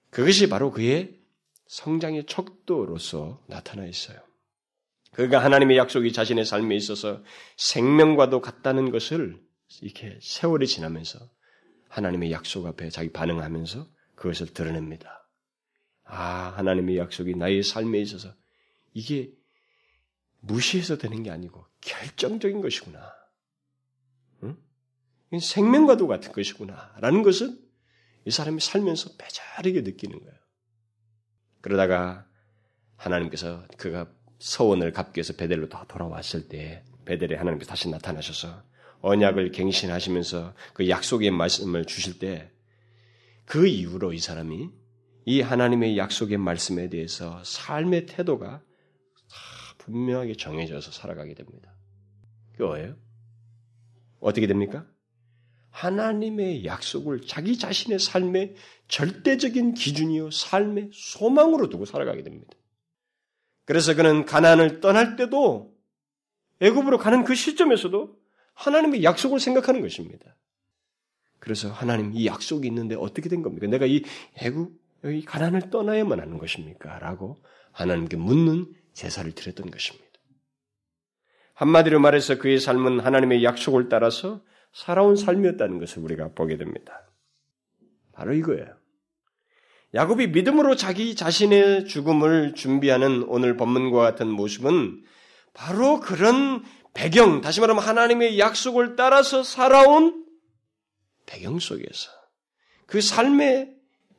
[0.10, 1.20] 그것이 바로 그의
[1.68, 4.25] 성장의 척도로서 나타나 있어요.
[5.16, 7.24] 그가 하나님의 약속이 자신의 삶에 있어서
[7.56, 9.42] 생명과도 같다는 것을
[9.82, 11.32] 이렇게 세월이 지나면서
[11.88, 15.30] 하나님의 약속 앞에 자기 반응하면서 그것을 드러냅니다.
[16.04, 18.36] 아, 하나님의 약속이 나의 삶에 있어서
[18.94, 19.32] 이게
[20.42, 23.10] 무시해서 되는 게 아니고 결정적인 것이구나.
[24.44, 24.58] 응?
[25.40, 26.94] 생명과도 같은 것이구나.
[27.00, 27.58] 라는 것은
[28.26, 30.38] 이 사람이 살면서 배자르게 느끼는 거예요.
[31.62, 32.28] 그러다가
[32.98, 34.12] 하나님께서 그가
[34.46, 38.64] 서원을 갚기 위해서 베델로 다 돌아왔을 때 베델에 하나님께서 다시 나타나셔서
[39.02, 42.56] 언약을 갱신하시면서 그 약속의 말씀을 주실 때
[43.46, 44.70] 그 이후로 이 사람이
[45.26, 48.62] 이 하나님의 약속의 말씀에 대해서 삶의 태도가
[49.78, 51.74] 분명하게 정해져서 살아가게 됩니다.
[52.52, 52.96] 그게 뭐예요?
[54.20, 54.88] 어떻게 됩니까?
[55.70, 58.56] 하나님의 약속을 자기 자신의 삶의
[58.88, 62.54] 절대적인 기준이요 삶의 소망으로 두고 살아가게 됩니다.
[63.66, 65.74] 그래서 그는 가난을 떠날 때도
[66.62, 68.18] 애굽으로 가는 그 시점에서도
[68.54, 70.36] 하나님의 약속을 생각하는 것입니다.
[71.40, 73.68] 그래서 하나님 이 약속이 있는데 어떻게 된 겁니까?
[73.68, 74.04] 내가 이
[74.38, 74.72] 애굽
[75.04, 77.00] 여기 가난을 떠나야만 하는 것입니까?
[77.00, 77.38] 라고
[77.72, 80.06] 하나님께 묻는 제사를 드렸던 것입니다.
[81.54, 84.42] 한마디로 말해서 그의 삶은 하나님의 약속을 따라서
[84.74, 87.10] 살아온 삶이었다는 것을 우리가 보게 됩니다.
[88.14, 88.76] 바로 이거예요.
[89.94, 95.04] 야곱이 믿음으로 자기 자신의 죽음을 준비하는 오늘 본문과 같은 모습은
[95.54, 100.26] 바로 그런 배경, 다시 말하면 하나님의 약속을 따라서 살아온
[101.26, 102.10] 배경 속에서
[102.86, 103.74] 그 삶의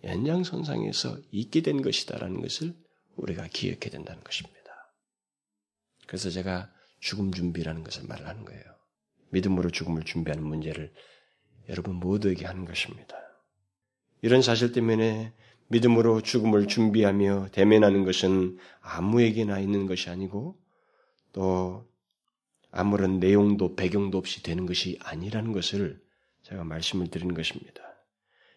[0.05, 2.75] 연장선상에서 있게 된 것이다라는 것을
[3.17, 4.57] 우리가 기억해야 된다는 것입니다.
[6.07, 8.63] 그래서 제가 죽음 준비라는 것을 말을 하는 거예요.
[9.31, 10.93] 믿음으로 죽음을 준비하는 문제를
[11.69, 13.17] 여러분 모두에게 하는 것입니다.
[14.23, 15.33] 이런 사실 때문에
[15.69, 20.57] 믿음으로 죽음을 준비하며 대면하는 것은 아무에게나 있는 것이 아니고
[21.33, 21.87] 또
[22.71, 26.01] 아무런 내용도 배경도 없이 되는 것이 아니라는 것을
[26.43, 27.83] 제가 말씀을 드리는 것입니다.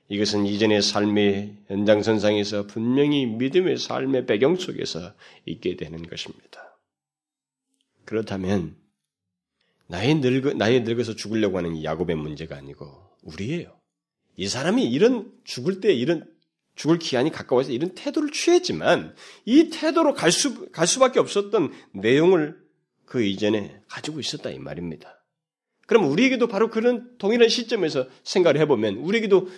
[0.10, 5.13] 이것은 이전의 삶의 연장선상에서 분명히 믿음의 삶의 배경 속에서
[5.45, 6.78] 있게 되는 것입니다.
[8.06, 8.76] 그렇다면
[9.88, 12.88] 나이 늙어 나이 늙어서 죽으려고 하는 이 야곱의 문제가 아니고
[13.24, 13.80] 우리예요.
[14.36, 16.26] 이 사람이 이런 죽을 때 이런
[16.80, 19.13] 죽을 기한이 가까워서 이런 태도를 취했지만
[19.44, 22.58] 이 태도로 갈, 수, 갈 수밖에 없었던 내용을
[23.04, 25.22] 그 이전에 가지고 있었다 이 말입니다.
[25.88, 29.50] 그럼 우리에게도 바로 그런 동일한 시점에서 생각을 해보면 우리에게도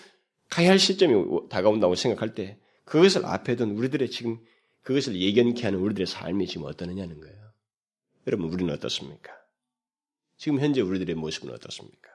[0.50, 1.14] 가야 할 시점이
[1.50, 4.40] 다가온다고 생각할 때 그것을 앞에 둔 우리들의 지금
[4.82, 7.54] 그것을 예견케 하는 우리들의 삶이 지금 어떠느냐는 거예요.
[8.26, 9.32] 여러분 우리는 어떻습니까?
[10.38, 12.11] 지금 현재 우리들의 모습은 어떻습니까?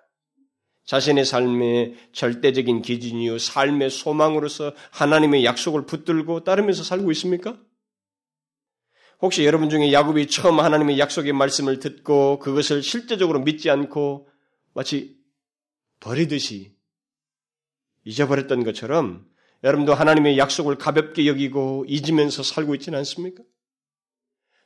[0.87, 7.59] 자신의 삶의 절대적인 기준이요 삶의 소망으로서 하나님의 약속을 붙들고 따르면서 살고 있습니까?
[9.21, 14.29] 혹시 여러분 중에 야곱이 처음 하나님의 약속의 말씀을 듣고 그것을 실제적으로 믿지 않고
[14.75, 15.17] 마치
[16.01, 16.77] 버리듯이
[18.05, 19.27] 잊어버렸던 것처럼
[19.65, 23.43] 여러분도 하나님의 약속을 가볍게 여기고 잊으면서 살고 있지는 않습니까?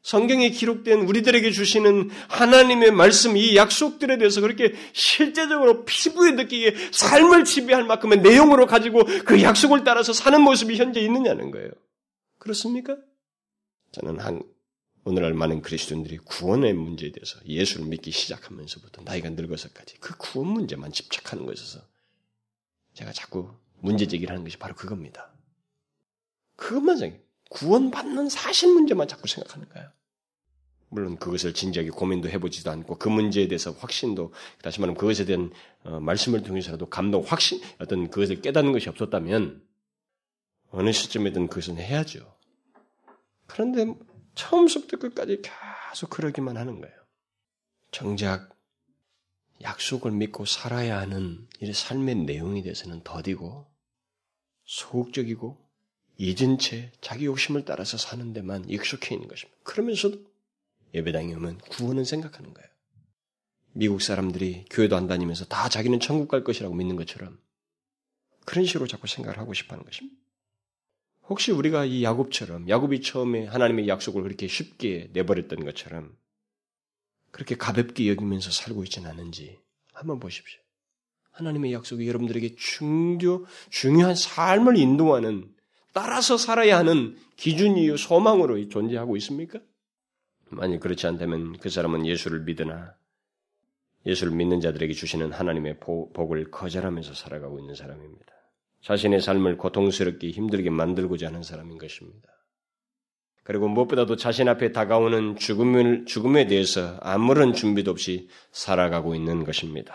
[0.02, 7.84] 성경에 기록된 우리들에게 주시는 하나님의 말씀, 이 약속들에 대해서 그렇게 실제적으로 피부에 느끼게 삶을 지배할
[7.84, 11.70] 만큼의 내용으로 가지고 그 약속을 따라서 사는 모습이 현재 있느냐는 거예요.
[12.38, 12.96] 그렇습니까?
[13.92, 14.42] 저는 한,
[15.04, 21.44] 오늘날 많은 그리스도인들이 구원의 문제에 대해서 예수를 믿기 시작하면서부터 나이가 늙어서까지 그 구원 문제만 집착하는
[21.44, 21.80] 것에서
[22.94, 25.30] 제가 자꾸 문제 제기를 하는 것이 바로 그겁니다.
[26.56, 27.29] 그것만 생각해요.
[27.50, 29.90] 구원받는 사실 문제만 자꾸 생각하는 거예요.
[30.88, 34.32] 물론 그것을 진지하게 고민도 해보지도 않고 그 문제에 대해서 확신도
[34.62, 35.52] 다시 말하면 그것에 대한
[35.84, 39.62] 어, 말씀을 통해서라도 감동, 확신, 어떤 그것을 깨닫는 것이 없었다면
[40.70, 42.36] 어느 시점에든 그것은 해야죠.
[43.46, 43.86] 그런데
[44.34, 46.94] 처음부터 끝까지 계속 그러기만 하는 거예요.
[47.92, 48.56] 정작
[49.62, 53.70] 약속을 믿고 살아야 하는 이 삶의 내용에 대해서는 더디고
[54.64, 55.69] 소극적이고
[56.20, 59.58] 잊은 채 자기 욕심을 따라서 사는 데만 익숙해 있는 것입니다.
[59.62, 60.18] 그러면서도
[60.92, 62.68] 예배당에 오면 구원은 생각하는 거예요.
[63.72, 67.38] 미국 사람들이 교회도 안 다니면서 다 자기는 천국 갈 것이라고 믿는 것처럼
[68.44, 70.20] 그런 식으로 자꾸 생각을 하고 싶어 하는 것입니다.
[71.22, 76.14] 혹시 우리가 이 야곱처럼 야곱이 처음에 하나님의 약속을 그렇게 쉽게 내버렸던 것처럼
[77.30, 79.58] 그렇게 가볍게 여기면서 살고 있지는 않은지
[79.94, 80.60] 한번 보십시오.
[81.30, 85.54] 하나님의 약속이 여러분들에게 중요, 중요한 삶을 인도하는
[85.92, 89.58] 따라서 살아야 하는 기준이요 소망으로 존재하고 있습니까?
[90.50, 92.94] 만약 그렇지 않다면 그 사람은 예수를 믿으나
[94.06, 98.32] 예수를 믿는 자들에게 주시는 하나님의 복을 거절하면서 살아가고 있는 사람입니다.
[98.82, 102.28] 자신의 삶을 고통스럽게 힘들게 만들고자 하는 사람인 것입니다.
[103.42, 109.94] 그리고 무엇보다도 자신 앞에 다가오는 죽음을, 죽음에 대해서 아무런 준비도 없이 살아가고 있는 것입니다.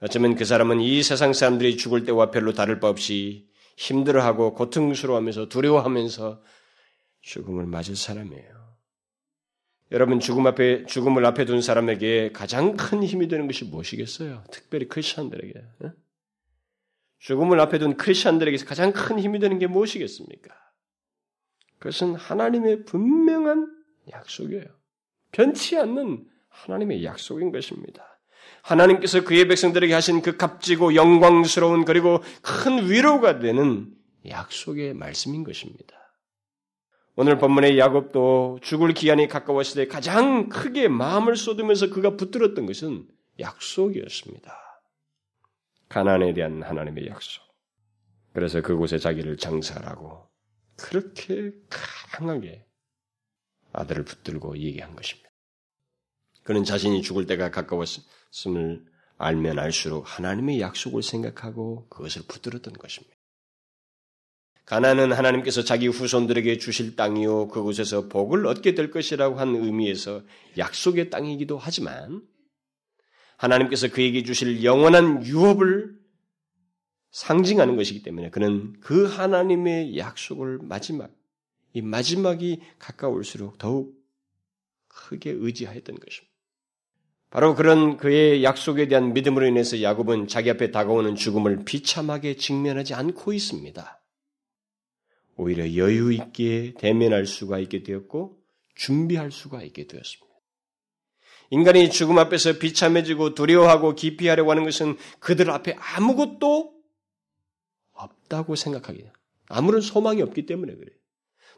[0.00, 3.47] 어쩌면 그 사람은 이 세상 사람들이 죽을 때와 별로 다를 바 없이
[3.78, 6.42] 힘들어하고 고통스러워하면서 두려워하면서
[7.20, 8.58] 죽음을 맞을 사람이에요.
[9.92, 14.44] 여러분 죽음 앞에 죽음을 앞에 둔 사람에게 가장 큰 힘이 되는 것이 무엇이겠어요?
[14.50, 15.54] 특별히 크리스천들에게
[17.20, 20.54] 죽음을 앞에 둔 크리스천들에게서 가장 큰 힘이 되는 게 무엇이겠습니까?
[21.78, 23.72] 그것은 하나님의 분명한
[24.10, 24.66] 약속이에요.
[25.30, 28.17] 변치 않는 하나님의 약속인 것입니다.
[28.62, 33.94] 하나님께서 그의 백성들에게 하신 그 값지고 영광스러운 그리고 큰 위로가 되는
[34.26, 35.96] 약속의 말씀인 것입니다.
[37.16, 43.08] 오늘 본문의 야곱도 죽을 기한이 가까웠을 때 가장 크게 마음을 쏟으면서 그가 붙들었던 것은
[43.40, 44.56] 약속이었습니다.
[45.88, 47.42] 가난에 대한 하나님의 약속.
[48.32, 50.28] 그래서 그곳에 자기를 장사하고
[50.76, 51.50] 그렇게
[52.12, 52.66] 강하게
[53.72, 55.28] 아들을 붙들고 얘기한 것입니다.
[56.44, 58.06] 그는 자신이 죽을 때가 가까웠을 있
[58.46, 58.84] 음을
[59.16, 63.16] 알면 알수록 하나님의 약속을 생각하고 그것을 붙들었던 것입니다.
[64.64, 70.22] 가나는 하나님께서 자기 후손들에게 주실 땅이요 그곳에서 복을 얻게 될 것이라고 한 의미에서
[70.58, 72.22] 약속의 땅이기도 하지만
[73.38, 75.98] 하나님께서 그에게 주실 영원한 유업을
[77.10, 81.10] 상징하는 것이기 때문에 그는 그 하나님의 약속을 마지막
[81.72, 83.96] 이 마지막이 가까울수록 더욱
[84.88, 86.27] 크게 의지하였던 것입니다.
[87.30, 93.32] 바로 그런 그의 약속에 대한 믿음으로 인해서 야곱은 자기 앞에 다가오는 죽음을 비참하게 직면하지 않고
[93.34, 94.00] 있습니다.
[95.36, 98.38] 오히려 여유 있게 대면할 수가 있게 되었고
[98.74, 100.26] 준비할 수가 있게 되었습니다.
[101.50, 106.74] 인간이 죽음 앞에서 비참해지고 두려워하고 기피하려고 하는 것은 그들 앞에 아무것도
[107.92, 109.04] 없다고 생각하기.
[109.48, 110.96] 아무런 소망이 없기 때문에 그래요.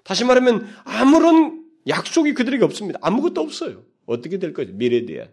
[0.05, 2.99] 다시 말하면 아무런 약속이 그들에게 없습니다.
[3.03, 3.85] 아무것도 없어요.
[4.07, 4.73] 어떻게 될 거죠?
[4.73, 5.33] 미래에 대한.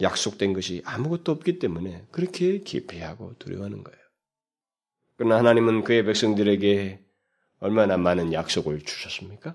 [0.00, 3.98] 약속된 것이 아무것도 없기 때문에 그렇게 기피하고 두려워하는 거예요.
[5.16, 7.00] 그러나 하나님은 그의 백성들에게
[7.60, 9.54] 얼마나 많은 약속을 주셨습니까?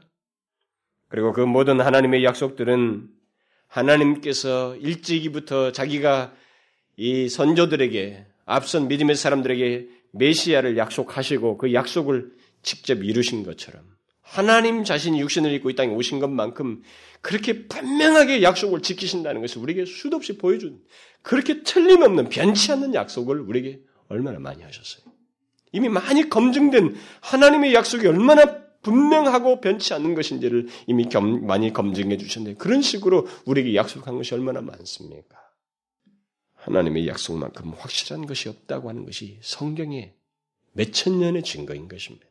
[1.09, 3.09] 그리고 그 모든 하나님의 약속들은
[3.67, 6.33] 하나님께서 일찍이부터 자기가
[6.95, 13.96] 이 선조들에게 앞선 믿음의 사람들에게 메시아를 약속하시고 그 약속을 직접 이루신 것처럼
[14.27, 16.83] 하나님 자신이 육신을 입고 이 땅에 오신 것만큼
[17.21, 20.81] 그렇게 분명하게 약속을 지키신다는 것을 우리에게 수도 없이 보여준
[21.21, 25.05] 그렇게 틀림없는 변치 않는 약속을 우리에게 얼마나 많이 하셨어요.
[25.71, 32.57] 이미 많이 검증된 하나님의 약속이 얼마나 분명하고 변치 않는 것인지를 이미 겸, 많이 검증해 주셨는데
[32.57, 35.37] 그런 식으로 우리에게 약속한 것이 얼마나 많습니까?
[36.53, 40.13] 하나님의 약속만큼 확실한 것이 없다고 하는 것이 성경의
[40.73, 42.26] 몇천 년의 증거인 것입니다.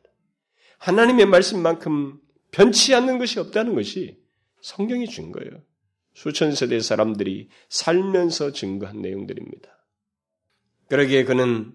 [0.77, 2.19] 하나님의 말씀만큼
[2.51, 4.19] 변치 않는 것이 없다는 것이
[4.61, 5.61] 성경이 증거예요.
[6.13, 9.69] 수천 세대 사람들이 살면서 증거한 내용들입니다.
[10.89, 11.73] 그러기에 그는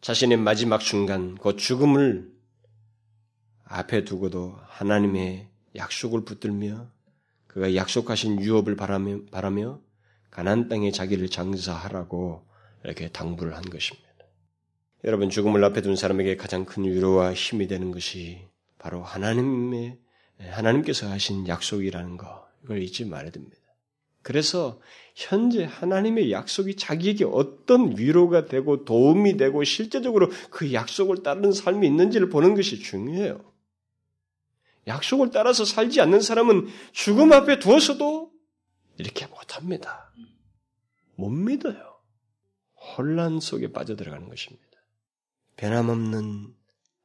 [0.00, 2.32] 자신의 마지막 순간, 그 죽음을
[3.64, 6.90] 앞에 두고도 하나님의 약속을 붙들며
[7.46, 9.80] 그가 약속하신 유업을 바라며, 바라며
[10.30, 12.46] 가난 땅에 자기를 장사하라고
[12.84, 14.05] 이렇게 당부를 한 것입니다.
[15.06, 18.40] 여러분 죽음을 앞에 둔 사람에게 가장 큰 위로와 힘이 되는 것이
[18.76, 19.98] 바로 하나님의
[20.40, 23.56] 하나님께서 하신 약속이라는 거 이걸 잊지 말아야 됩니다.
[24.22, 24.80] 그래서
[25.14, 32.28] 현재 하나님의 약속이 자기에게 어떤 위로가 되고 도움이 되고 실제적으로 그 약속을 따르는 삶이 있는지를
[32.28, 33.40] 보는 것이 중요해요.
[34.88, 38.32] 약속을 따라서 살지 않는 사람은 죽음 앞에 두어서도
[38.98, 40.12] 이렇게 못합니다.
[41.14, 41.96] 못 믿어요.
[42.74, 44.65] 혼란 속에 빠져들어가는 것입니다.
[45.56, 46.54] 변함없는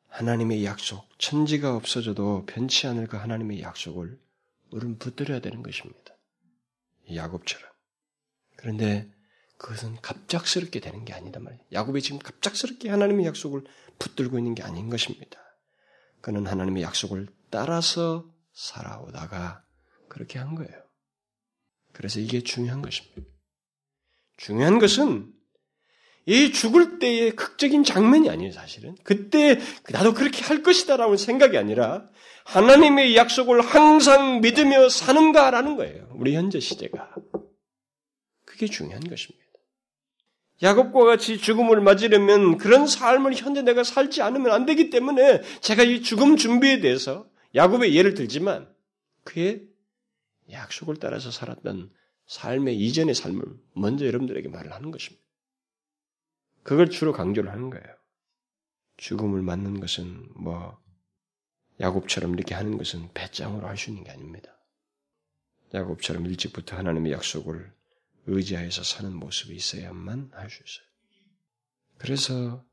[0.10, 4.20] 하나님의 약속, 천지가 없어져도 변치 않을 그 하나님의 약속을
[4.72, 6.18] 우리는 붙들어야 되는 것입니다.
[7.14, 7.70] 야곱처럼.
[8.58, 9.10] 그런데
[9.58, 11.64] 그것은 갑작스럽게 되는 게 아니다 말이에요.
[11.72, 13.64] 야곱이 지금 갑작스럽게 하나님의 약속을
[14.00, 15.40] 붙들고 있는 게 아닌 것입니다.
[16.22, 19.64] 그는 하나님의 약속을 따라서 살아오다가
[20.10, 20.84] 그렇게 한 거예요.
[21.94, 23.22] 그래서 이게 중요한 것입니다.
[24.38, 25.34] 중요한 것은
[26.26, 28.96] 이 죽을 때의 극적인 장면이 아니에요, 사실은.
[29.04, 29.60] 그때
[29.92, 32.08] 나도 그렇게 할 것이다라는 생각이 아니라
[32.46, 36.10] 하나님의 약속을 항상 믿으며 사는가라는 거예요.
[36.16, 37.14] 우리 현재 시대가.
[38.46, 39.42] 그게 중요한 것입니다.
[40.62, 46.04] 야곱과 같이 죽음을 맞으려면 그런 삶을 현재 내가 살지 않으면 안 되기 때문에 제가 이
[46.04, 48.70] 죽음 준비에 대해서 야곱의 예를 들지만
[49.24, 49.64] 그의
[50.52, 51.90] 약속을 따라서 살았던
[52.28, 55.22] 삶의 이전의 삶을 먼저 여러분들에게 말을 하는 것입니다.
[56.64, 57.86] 그걸 주로 강조를 하는 거예요.
[58.98, 60.80] 죽음을 맞는 것은 뭐
[61.80, 64.52] 야곱처럼 이렇게 하는 것은 배짱으로 할 수 있는 게 아닙니다.
[65.74, 67.74] 야곱처럼 일찍부터 하나님의 약속을
[68.28, 70.88] 의지하여서 사는 모습이 있어야만 할 수 있어요.
[71.98, 72.66] 그래서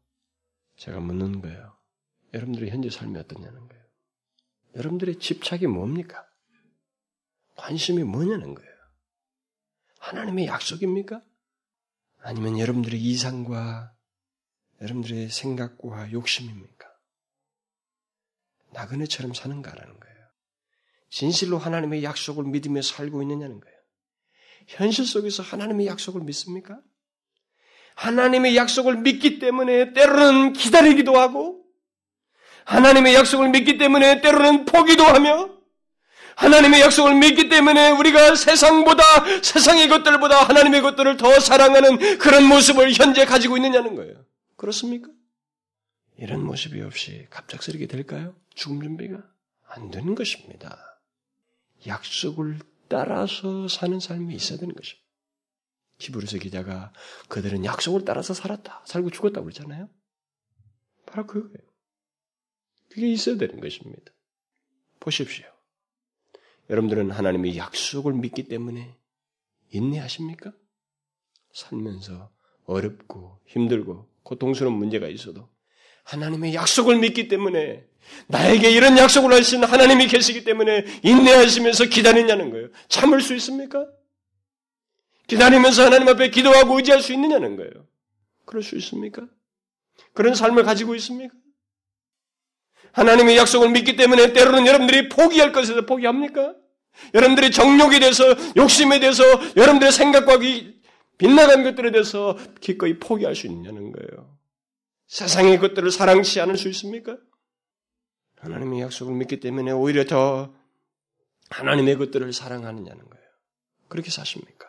[0.76, 1.76] 제가 묻는 거예요.
[2.34, 3.84] 여러분들의 현재 삶이 어떠냐는 거예요.
[4.76, 6.26] 여러분들의 집착이 뭡니까?
[7.56, 8.70] 관심이 뭐냐는 거예요.
[9.98, 11.22] 하나님의 약속입니까?
[12.28, 13.90] 아니면 여러분들의 이상과
[14.82, 16.86] 여러분들의 생각과 욕심입니까?
[18.74, 20.16] 나그네처럼 사는가라는 거예요.
[21.08, 23.78] 진실로 하나님의 약속을 믿으며 살고 있느냐는 거예요.
[24.66, 26.78] 현실 속에서 하나님의 약속을 믿습니까?
[27.94, 31.64] 하나님의 약속을 믿기 때문에 때로는 기다리기도 하고,
[32.66, 35.57] 하나님의 약속을 믿기 때문에 때로는 포기도 하며,
[36.38, 39.02] 하나님의 약속을 믿기 때문에 우리가 세상보다
[39.42, 44.24] 세상의 것들보다 하나님의 것들을 더 사랑하는 그런 모습을 현재 가지고 있느냐는 거예요.
[44.56, 45.10] 그렇습니까?
[46.16, 48.36] 이런 모습이 없이 갑작스럽게 될까요?
[48.54, 49.20] 죽음 준비가
[49.66, 51.00] 안 되는 것입니다.
[51.88, 55.08] 약속을 따라서 사는 삶이 있어야 되는 것입니다.
[55.98, 56.92] 히브리서 기자가
[57.28, 58.84] 그들은 약속을 따라서 살았다.
[58.86, 59.88] 살고 죽었다고 그러잖아요.
[61.04, 61.68] 바로 그거예요.
[62.90, 64.12] 그게 있어야 되는 것입니다.
[65.00, 65.57] 보십시오.
[66.70, 68.94] 여러분들은 하나님의 약속을 믿기 때문에
[69.70, 70.52] 인내하십니까?
[71.52, 72.30] 살면서
[72.64, 75.48] 어렵고 힘들고 고통스러운 문제가 있어도
[76.04, 77.86] 하나님의 약속을 믿기 때문에
[78.28, 82.68] 나에게 이런 약속을 하신 하나님이 계시기 때문에 인내하시면서 기다리냐는 거예요.
[82.88, 83.86] 참을 수 있습니까?
[85.26, 87.86] 기다리면서 하나님 앞에 기도하고 의지할 수 있느냐는 거예요.
[88.46, 89.26] 그럴 수 있습니까?
[90.14, 91.34] 그런 삶을 가지고 있습니까?
[92.98, 96.54] 하나님의 약속을 믿기 때문에 때로는 여러분들이 포기할 것에서 포기합니까?
[97.14, 98.24] 여러분들의 정욕에 대해서,
[98.56, 99.22] 욕심에 대해서,
[99.56, 100.38] 여러분들의 생각과
[101.16, 104.36] 빗나간 것들에 대해서 기꺼이 포기할 수 있냐는 거예요.
[105.06, 107.16] 세상의 것들을 사랑치 않을 수 있습니까?
[108.40, 110.52] 하나님의 약속을 믿기 때문에 오히려 더
[111.50, 113.26] 하나님의 것들을 사랑하느냐는 거예요.
[113.88, 114.66] 그렇게 사십니까?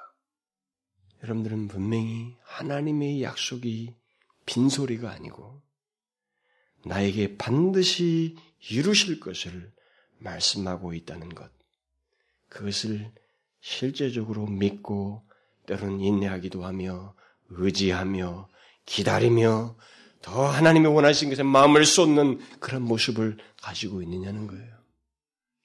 [1.24, 3.96] 여러분들은 분명히 하나님의 약속이
[4.46, 5.59] 빈소리가 아니고
[6.86, 8.36] 나에게 반드시
[8.70, 9.72] 이루실 것을
[10.20, 11.52] 말씀하고 있다는 것.
[12.50, 13.12] 그것을
[13.62, 15.24] 실제적으로 믿고
[15.66, 17.16] 때로는 인내하기도 하며
[17.50, 18.50] 의지하며
[18.86, 19.78] 기다리며
[20.22, 24.78] 더 하나님이 원하신 것에 마음을 쏟는 그런 모습을 가지고 있느냐는 거예요.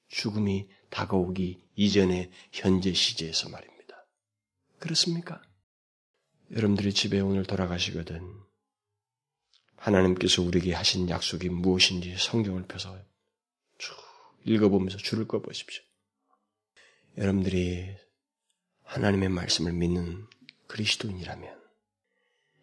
[0.08, 4.06] 죽음이 다가오기 이전의 현재 시제에서 말입니다.
[4.78, 5.42] 그렇습니까?
[6.52, 8.44] 여러분들이 집에 오늘 돌아가시거든
[9.84, 12.98] 하나님께서 우리에게 하신 약속이 무엇인지 성경을 펴서
[13.76, 13.94] 쭉
[14.46, 15.82] 읽어보면서 줄을 꺼보십시오.
[17.18, 17.94] 여러분들이
[18.84, 20.26] 하나님의 말씀을 믿는
[20.68, 21.62] 그리스도인이라면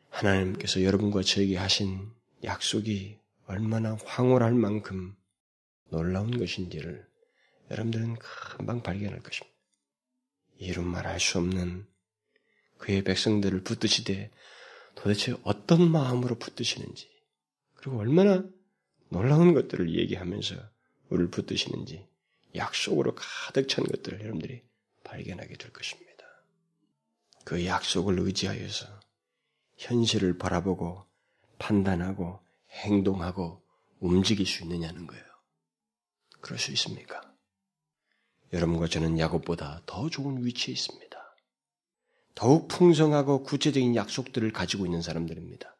[0.09, 2.11] 하나님께서 여러분과 저에게 하신
[2.43, 5.15] 약속이 얼마나 황홀할 만큼
[5.89, 7.07] 놀라운 것인지를
[7.69, 9.55] 여러분들은 금방 발견할 것입니다.
[10.57, 11.85] 이루 말할 수 없는
[12.77, 14.31] 그의 백성들을 붙드시되
[14.95, 15.35] 도대체
[15.71, 17.09] 어떤 마음으로 붙드시는지
[17.75, 18.43] 그리고 얼마나
[19.07, 20.55] 놀라운 것들을 얘기하면서
[21.07, 22.09] 우리를 붙드시는지
[22.55, 24.63] 약속으로 가득 찬 것들을 여러분들이
[25.05, 26.25] 발견하게 될 것입니다.
[27.45, 28.85] 그 약속을 의지하여서
[29.77, 31.05] 현실을 바라보고
[31.57, 32.41] 판단하고
[32.71, 33.63] 행동하고
[34.01, 35.23] 움직일 수 있느냐는 거예요.
[36.41, 37.33] 그럴 수 있습니까?
[38.51, 41.10] 여러분과 저는 야곱보다 더 좋은 위치에 있습니다.
[42.35, 45.77] 더욱 풍성하고 구체적인 약속들을 가지고 있는 사람들입니다.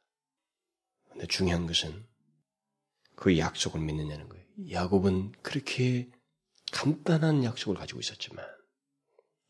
[1.12, 2.06] 근데 중요한 것은
[3.16, 4.44] 그 약속을 믿느냐는 거예요.
[4.72, 6.10] 야곱은 그렇게
[6.72, 8.46] 간단한 약속을 가지고 있었지만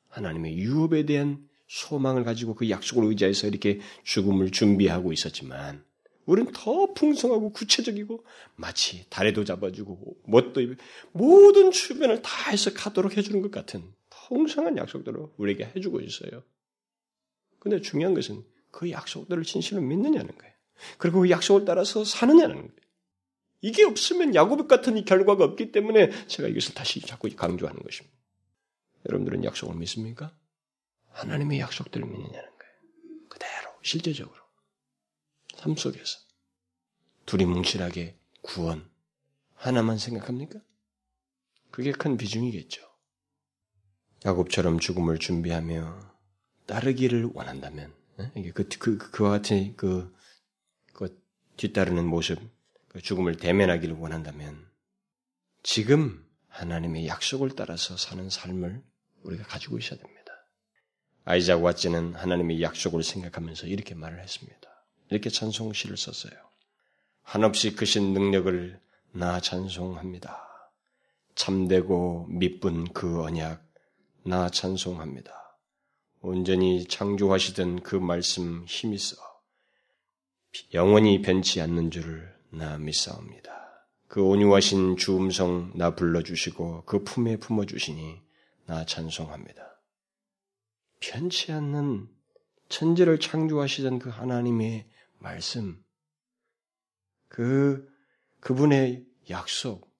[0.10, 5.86] 하나님의 유업에 대한 소망을 가지고 그 약속을 의지해서 이렇게 죽음을 준비하고 있었지만
[6.26, 8.26] 우리는 더 풍성하고 구체적이고
[8.56, 10.62] 마치 달에도 잡아주고 뭣도
[11.14, 16.44] 모든 주변을 다 해서 가도록 해주는 것 같은 풍성한 약속들을 우리에게 해주고 있어요.
[17.62, 20.54] 근데 중요한 것은 그 약속들을 진실로 믿느냐는 거예요.
[20.98, 22.72] 그리고 그 약속을 따라서 사느냐는 거예요.
[23.62, 28.18] 이게 없으면 야곱 같은 이 결과가 없기 때문에 제가 이것을 다시 자꾸 강조하는 것입니다.
[29.08, 30.36] 여러분들은 약속을 믿습니까?
[31.10, 32.74] 하나님의 약속들을 믿느냐는 거예요.
[33.30, 34.42] 그대로, 실제적으로.
[35.56, 36.18] 삶 속에서.
[37.28, 38.90] 둘이 뭉실하게 구원,
[39.54, 40.60] 하나만 생각합니까?
[41.70, 42.82] 그게 큰 비중이겠죠.
[44.26, 46.11] 야곱처럼 죽음을 준비하며
[46.72, 47.94] 따르기를 원한다면,
[48.34, 50.16] 이게 그, 그, 그, 그와 같은 그,
[50.94, 51.22] 그
[51.58, 52.40] 뒤따르는 모습,
[52.88, 54.66] 그 죽음을 대면하기를 원한다면,
[55.64, 58.82] 지금 하나님의 약속을 따라서 사는 삶을
[59.24, 60.22] 우리가 가지고 있어야 됩니다.
[61.26, 64.86] 아이작 왓츠는 하나님의 약속을 생각하면서 이렇게 말을 했습니다.
[65.10, 66.34] 이렇게 찬송시를 썼어요.
[67.22, 68.80] 한없이 크신 능력을
[69.12, 70.48] 나 찬송합니다.
[71.36, 73.62] 참되고 미쁜 그 언약
[74.24, 75.51] 나 찬송합니다.
[76.22, 79.16] 온전히 창조하시던 그 말씀 힘이 써
[80.74, 83.88] 영원히 변치 않는 줄을 나 믿사옵니다.
[84.08, 88.22] 그 온유하신 주 음성 나 불러주시고 그 품에 품어주시니
[88.68, 89.82] 나 찬송합니다.
[91.00, 92.08] 변치 않는
[92.70, 95.84] 천지를 창조하시던 그 하나님의 말씀,
[97.28, 97.90] 그,
[98.42, 99.92] 그분의 약속,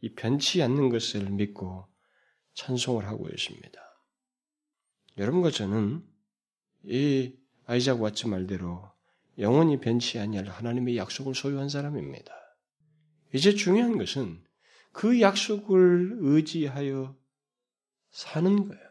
[0.00, 1.86] 이 변치 않는 것을 믿고
[2.54, 3.87] 찬송을 하고 있습니다.
[5.18, 6.04] 여러분과 저는
[6.84, 7.34] 이
[7.66, 8.88] 아이작 왓츠 말대로
[9.38, 12.32] 영원히 변치 아니할 하나님의 약속을 소유한 사람입니다.
[13.34, 14.42] 이제 중요한 것은
[14.92, 17.16] 그 약속을 의지하여
[18.10, 18.88] 사는 거예요.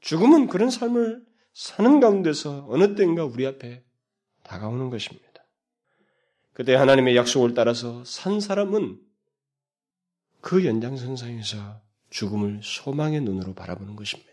[0.00, 3.84] 죽음은 그런 삶을 사는 가운데서 어느 때인가 우리 앞에
[4.44, 5.28] 다가오는 것입니다.
[6.52, 9.00] 그때 하나님의 약속을 따라서 산 사람은
[10.40, 14.27] 그 연장선상에서 죽음을 소망의 눈으로 바라보는 것입니다.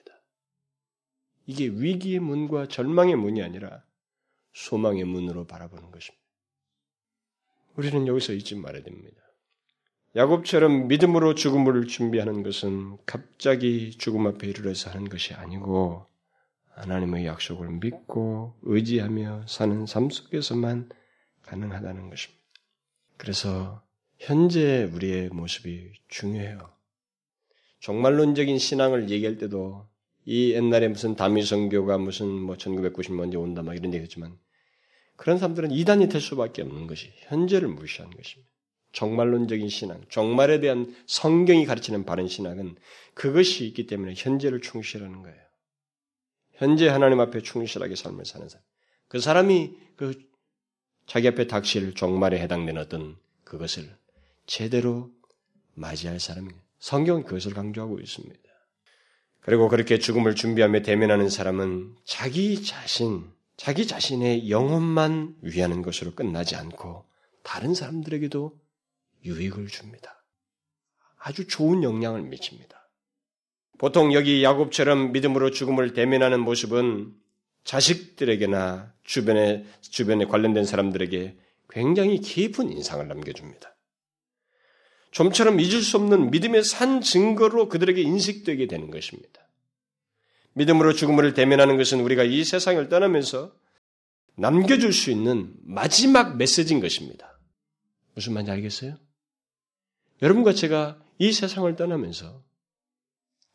[1.46, 3.84] 이게 위기의 문과 절망의 문이 아니라
[4.54, 6.24] 소망의 문으로 바라보는 것입니다.
[7.76, 9.22] 우리는 여기서 잊지 말아야 됩니다.
[10.16, 16.06] 야곱처럼 믿음으로 죽음을 준비하는 것은 갑자기 죽음 앞에 이르러서 하는 것이 아니고
[16.70, 20.90] 하나님의 약속을 믿고 의지하며 사는 삶 속에서만
[21.42, 22.42] 가능하다는 것입니다.
[23.18, 23.84] 그래서
[24.18, 26.72] 현재 우리의 모습이 중요해요.
[27.80, 29.88] 종말론적인 신앙을 얘기할 때도
[30.26, 34.38] 이 옛날에 무슨 다미성교가 무슨 뭐 1990년대 온다 막 이런 얘기했지만
[35.16, 38.52] 그런 사람들은 이단이 될 수밖에 없는 것이 현재를 무시한 것입니다.
[38.92, 42.76] 정말론적인 신앙, 정말에 대한 성경이 가르치는 바른 신앙은
[43.14, 45.38] 그것이 있기 때문에 현재를 충실하는 거예요.
[46.54, 48.64] 현재 하나님 앞에 충실하게 삶을 사는 사람.
[49.08, 50.18] 그 사람이 그
[51.06, 53.96] 자기 앞에 닥칠 종말에 해당되는 어떤 그것을
[54.48, 55.12] 제대로
[55.74, 56.60] 맞이할 사람이에요.
[56.80, 58.45] 성경은 그것을 강조하고 있습니다.
[59.46, 67.06] 그리고 그렇게 죽음을 준비하며 대면하는 사람은 자기 자신, 자기 자신의 영혼만 위하는 것으로 끝나지 않고
[67.44, 68.60] 다른 사람들에게도
[69.24, 70.26] 유익을 줍니다.
[71.20, 72.90] 아주 좋은 영향을 미칩니다.
[73.78, 77.14] 보통 여기 야곱처럼 믿음으로 죽음을 대면하는 모습은
[77.66, 81.38] 자식들에게나 주변에 주변에 관련된 사람들에게
[81.70, 83.75] 굉장히 깊은 인상을 남겨줍니다.
[85.16, 89.48] 좀처럼 잊을 수 없는 믿음의 산 증거로 그들에게 인식되게 되는 것입니다.
[90.54, 93.56] 믿음으로 죽음을 대면하는 것은 우리가 이 세상을 떠나면서
[94.36, 97.40] 남겨줄 수 있는 마지막 메시지인 것입니다.
[98.14, 98.98] 무슨 말인지 알겠어요?
[100.22, 102.44] 여러분과 제가 이 세상을 떠나면서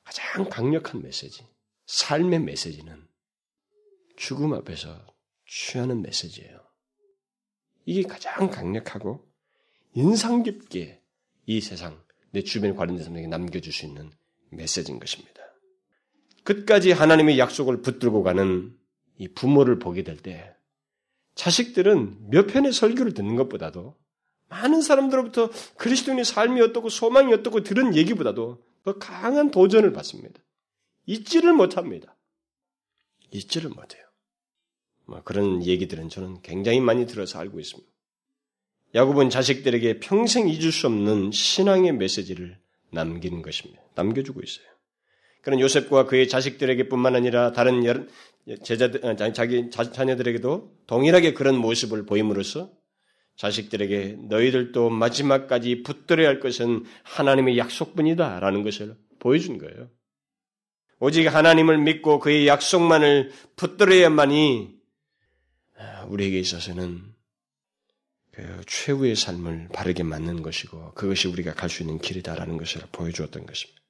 [0.03, 1.45] 가장 강력한 메시지,
[1.87, 3.07] 삶의 메시지는
[4.17, 5.07] 죽음 앞에서
[5.47, 6.59] 취하는 메시지예요.
[7.85, 9.29] 이게 가장 강력하고
[9.93, 11.00] 인상 깊게
[11.51, 14.13] 이 세상, 내 주변에 관련된 사람에게 남겨줄 수 있는
[14.53, 15.43] 메시지인 것입니다.
[16.45, 18.79] 끝까지 하나님의 약속을 붙들고 가는
[19.19, 20.55] 이 부모를 보게 될 때,
[21.35, 23.97] 자식들은 몇 편의 설교를 듣는 것보다도
[24.49, 30.41] 많은 사람들로부터 그리스도인의 삶이 어떻고 소망이 어떻고 들은 얘기보다도 더 강한 도전을 받습니다.
[31.07, 32.17] 잊지를 못합니다.
[33.33, 34.05] 잊지를 못해요.
[35.05, 37.90] 뭐 그런 얘기들은 저는 굉장히 많이 들어서 알고 있습니다.
[38.95, 42.59] 야곱은 자식들에게 평생 잊을 수 없는 신앙의 메시지를
[42.91, 43.81] 남기는 것입니다.
[43.95, 44.67] 남겨주고 있어요.
[45.43, 47.83] 그런 요셉과 그의 자식들에게뿐만 아니라 다른
[48.63, 52.71] 제자들, 아, 자기 자녀들에게도 동일하게 그런 모습을 보임으로써
[53.37, 59.89] 자식들에게 너희들도 마지막까지 붙들어야 할 것은 하나님의 약속뿐이다라는 것을 보여준 거예요.
[60.99, 64.75] 오직 하나님을 믿고 그의 약속만을 붙들어야만이
[65.79, 67.15] 아, 우리에게 있어서는
[68.41, 73.81] 그 최후의 삶을 바르게 맞는 것이고 그것이 우리가 갈 수 있는 길이다라는 것을 보여주었던 것입니다.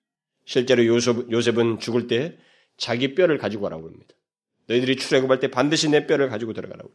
[0.45, 2.37] 실제로 요셉, 요셉은 죽을 때
[2.77, 4.15] 자기 뼈를 가지고 가라고 합니다.
[4.67, 6.91] 너희들이 출애굽할 때 반드시 내 뼈를 가지고 들어가라고.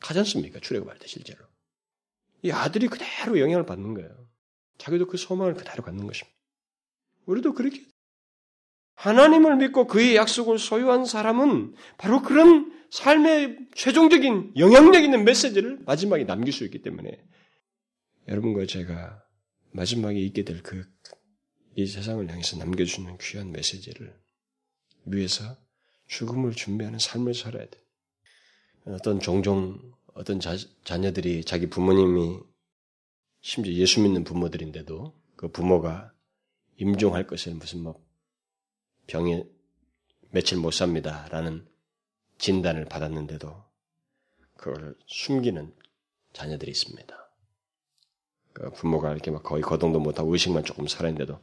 [0.00, 0.60] 가지 않습니까?
[0.60, 1.44] 출애굽할 때 실제로.
[2.42, 4.10] 이 아들이 그대로 영향을 받는 거예요.
[4.78, 6.36] 자기도 그 소망을 그대로 갖는 것입니다.
[7.26, 7.82] 우리도 그렇게
[8.94, 16.52] 하나님을 믿고 그의 약속을 소유한 사람은 바로 그런 삶의 최종적인 영향력 있는 메시지를 마지막에 남길
[16.52, 17.24] 수 있기 때문에
[18.28, 19.22] 여러분과 제가
[19.72, 20.84] 마지막에 있게 될 그
[21.76, 24.16] 이 세상을 향해서 남겨주는 귀한 메시지를
[25.06, 25.56] 위해서
[26.06, 27.80] 죽음을 준비하는 삶을 살아야 돼.
[28.86, 32.38] 어떤 종종 어떤 자, 자녀들이 자기 부모님이
[33.40, 36.12] 심지어 예수 믿는 부모들인데도 그 부모가
[36.76, 38.00] 임종할 것을 무슨 뭐
[39.08, 39.44] 병에
[40.30, 41.66] 며칠 못 삽니다라는
[42.44, 43.64] 진단을 받았는데도
[44.58, 45.74] 그걸 숨기는
[46.34, 47.30] 자녀들이 있습니다.
[48.52, 51.42] 그 부모가 이렇게 막 거의 거동도 못하고 의식만 조금 살아있는데도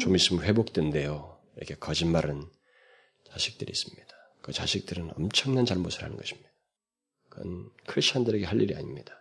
[0.00, 1.40] 좀 있으면 회복된대요.
[1.56, 2.50] 이렇게 거짓말은
[3.30, 4.08] 자식들이 있습니다.
[4.42, 6.50] 그 자식들은 엄청난 잘못을 하는 것입니다.
[7.28, 9.14] 그건 크리스천들에게 할 일이 아닙니다.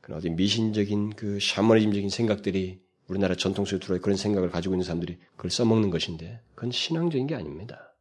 [0.00, 5.18] 그건 어디 미신적인 그 샤머니즘적인 생각들이 우리나라 전통 속에 들어와 그런 생각을 가지고 있는 사람들이
[5.36, 7.94] 그걸 써먹는 것인데 그건 신앙적인 게 아닙니다.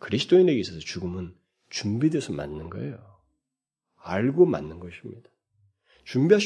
[0.00, 1.40] 그리스도인에게 있어서 죽음은
[1.72, 3.18] 준비돼서 맞는 거예요.
[3.96, 5.30] 알고 맞는 것입니다.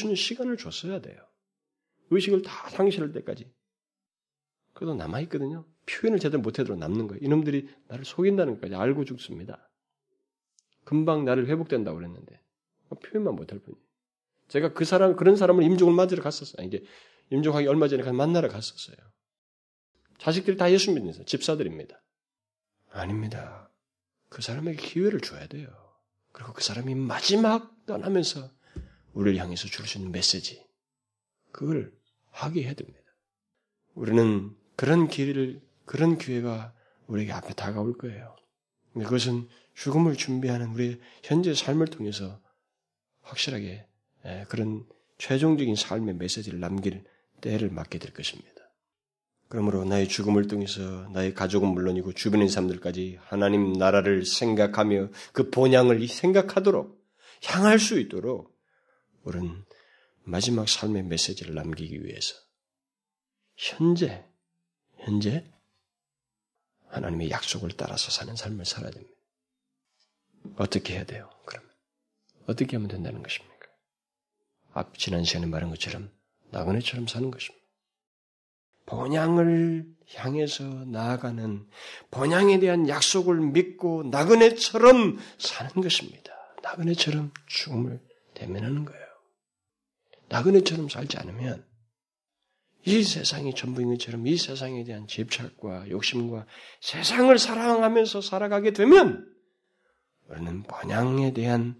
[0.05, 1.17] 있는 시간을 줬어야 돼요.
[2.09, 3.51] 의식을 다 상실할 때까지.
[4.73, 5.65] 그래도 남아있거든요.
[5.85, 7.19] 표현을 제대로 못해도 남는 거예요.
[7.21, 9.69] 이놈들이 나를 속인다는 것까지 알고 죽습니다.
[10.85, 12.41] 금방 나를 회복된다고 그랬는데
[13.03, 13.83] 표현만 못할 뿐이에요.
[14.47, 16.65] 제가 그 사람 그런 사람을 임종을 맞으러 갔었어요.
[16.65, 16.85] 이제
[17.31, 18.95] 임종하기 얼마 전에 만나러 갔었어요.
[20.19, 22.01] 자식들이 다 예수 믿는 집사들입니다.
[22.91, 23.69] 아닙니다.
[24.29, 25.67] 그 사람에게 기회를 줘야 돼요.
[26.31, 28.49] 그리고 그 사람이 마지막 떠나면서
[29.13, 30.63] 우리를 향해서 줄 수 있는 메시지,
[31.51, 31.91] 그걸
[32.29, 32.99] 하게 해야 됩니다.
[33.95, 36.73] 우리는 그런 길을, 그런 기회가
[37.07, 38.35] 우리에게 앞에 다가올 거예요.
[38.93, 42.41] 그것은 죽음을 준비하는 우리의 현재 삶을 통해서
[43.21, 43.87] 확실하게
[44.25, 44.85] 예, 그런
[45.17, 47.03] 최종적인 삶의 메시지를 남길
[47.41, 48.56] 때를 맞게 될 것입니다.
[49.49, 56.97] 그러므로 나의 죽음을 통해서 나의 가족은 물론이고 주변의 사람들까지 하나님 나라를 생각하며 그 본향을 생각하도록
[57.45, 58.57] 향할 수 있도록
[59.23, 59.63] 우리는
[60.23, 62.35] 마지막 삶의 메시지를 남기기 위해서
[63.55, 64.25] 현재
[64.97, 65.49] 현재
[66.87, 69.15] 하나님의 약속을 따라서 사는 삶을 살아야 됩니다.
[70.57, 71.29] 어떻게 해야 돼요?
[71.45, 71.69] 그러면
[72.47, 73.67] 어떻게 하면 된다는 것입니까?
[74.73, 76.11] 앞 지난 시간에 말한 것처럼
[76.51, 77.56] 나그네처럼 사는 것입니다.
[78.87, 79.85] 번양을
[80.15, 81.67] 향해서 나아가는
[82.09, 86.33] 번양에 대한 약속을 믿고 나그네처럼 사는 것입니다.
[86.63, 88.01] 나그네처럼 죽음을
[88.33, 89.05] 대면하는 거예요.
[90.29, 91.65] 나그네처럼 살지 않으면
[92.85, 96.45] 이 세상이 전부인 것처럼 이 세상에 대한 집착과 욕심과
[96.79, 99.29] 세상을 사랑하면서 살아가게 되면
[100.29, 101.79] 우리는 번양에 대한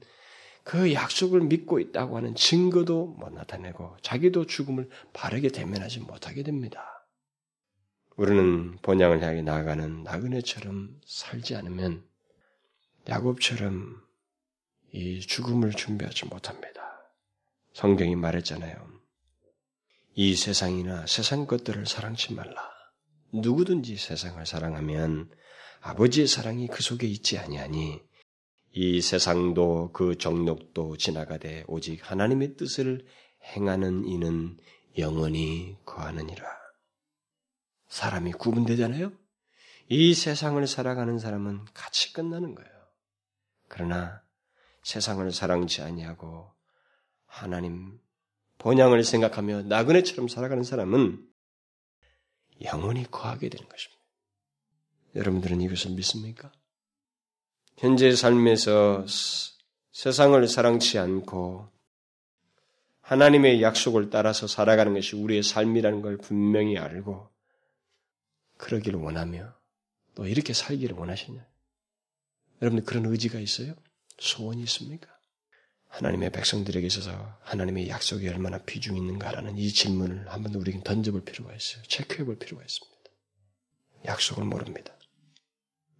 [0.63, 6.96] 그 약속을 믿고 있다고 하는 증거도 못 나타내고 자기도 죽음을 바르게 대면하지 못하게 됩니다.
[8.17, 12.03] 우리는 본향을 향해 나아가는 나그네처럼 살지 않으면
[13.07, 14.01] 야곱처럼
[14.91, 16.81] 이 죽음을 준비하지 못합니다.
[17.73, 18.75] 성경이 말했잖아요.
[20.15, 22.71] 이 세상이나 세상 것들을 사랑치 말라.
[23.33, 25.29] 누구든지 세상을 사랑하면
[25.81, 28.01] 아버지의 사랑이 그 속에 있지 아니하니
[28.71, 33.05] 이 세상도 그 정욕도 지나가되 오직 하나님의 뜻을
[33.55, 34.57] 행하는 이는
[34.97, 36.56] 영원히 거하느니라.
[37.87, 39.11] 사람이 구분되잖아요?
[39.89, 42.71] 이 세상을 살아가는 사람은 같이 끝나는 거예요.
[43.67, 44.21] 그러나
[44.83, 46.51] 세상을 사랑치 아니하고
[47.25, 47.99] 하나님
[48.57, 51.25] 본향을 생각하며 나그네처럼 살아가는 사람은
[52.63, 54.01] 영원히 거하게 되는 것입니다.
[55.15, 56.51] 여러분들은 이것을 믿습니까?
[57.77, 59.05] 현재 삶에서
[59.91, 61.69] 세상을 사랑치 않고
[63.01, 67.29] 하나님의 약속을 따라서 살아가는 것이 우리의 삶이라는 걸 분명히 알고
[68.57, 69.53] 그러기를 원하며
[70.15, 71.45] 또 이렇게 살기를 원하시냐?
[72.61, 73.75] 여러분들 그런 의지가 있어요?
[74.19, 75.07] 소원이 있습니까?
[75.89, 81.83] 하나님의 백성들에게 있어서 하나님의 약속이 얼마나 비중이 있는가라는 이 질문을 한번 우리에게 던져볼 필요가 있어요.
[81.83, 82.97] 체크해 볼 필요가 있습니다.
[84.05, 84.93] 약속을 모릅니다.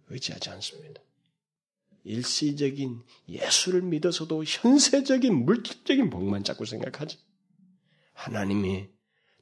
[0.08, 1.00] 의지하지 않습니다.
[2.04, 7.18] 일시적인 예수를 믿어서도 현세적인 물질적인 복만 자꾸 생각하지.
[8.12, 8.88] 하나님이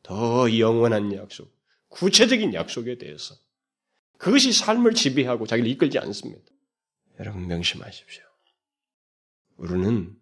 [0.02, 1.55] 더 영원한 약속,
[1.88, 3.34] 구체적인 약속에 대해서
[4.18, 6.44] 그것이 삶을 지배하고 자기를 이끌지 않습니다.
[7.18, 8.24] 여러분 명심하십시오.
[9.56, 10.18] 우리는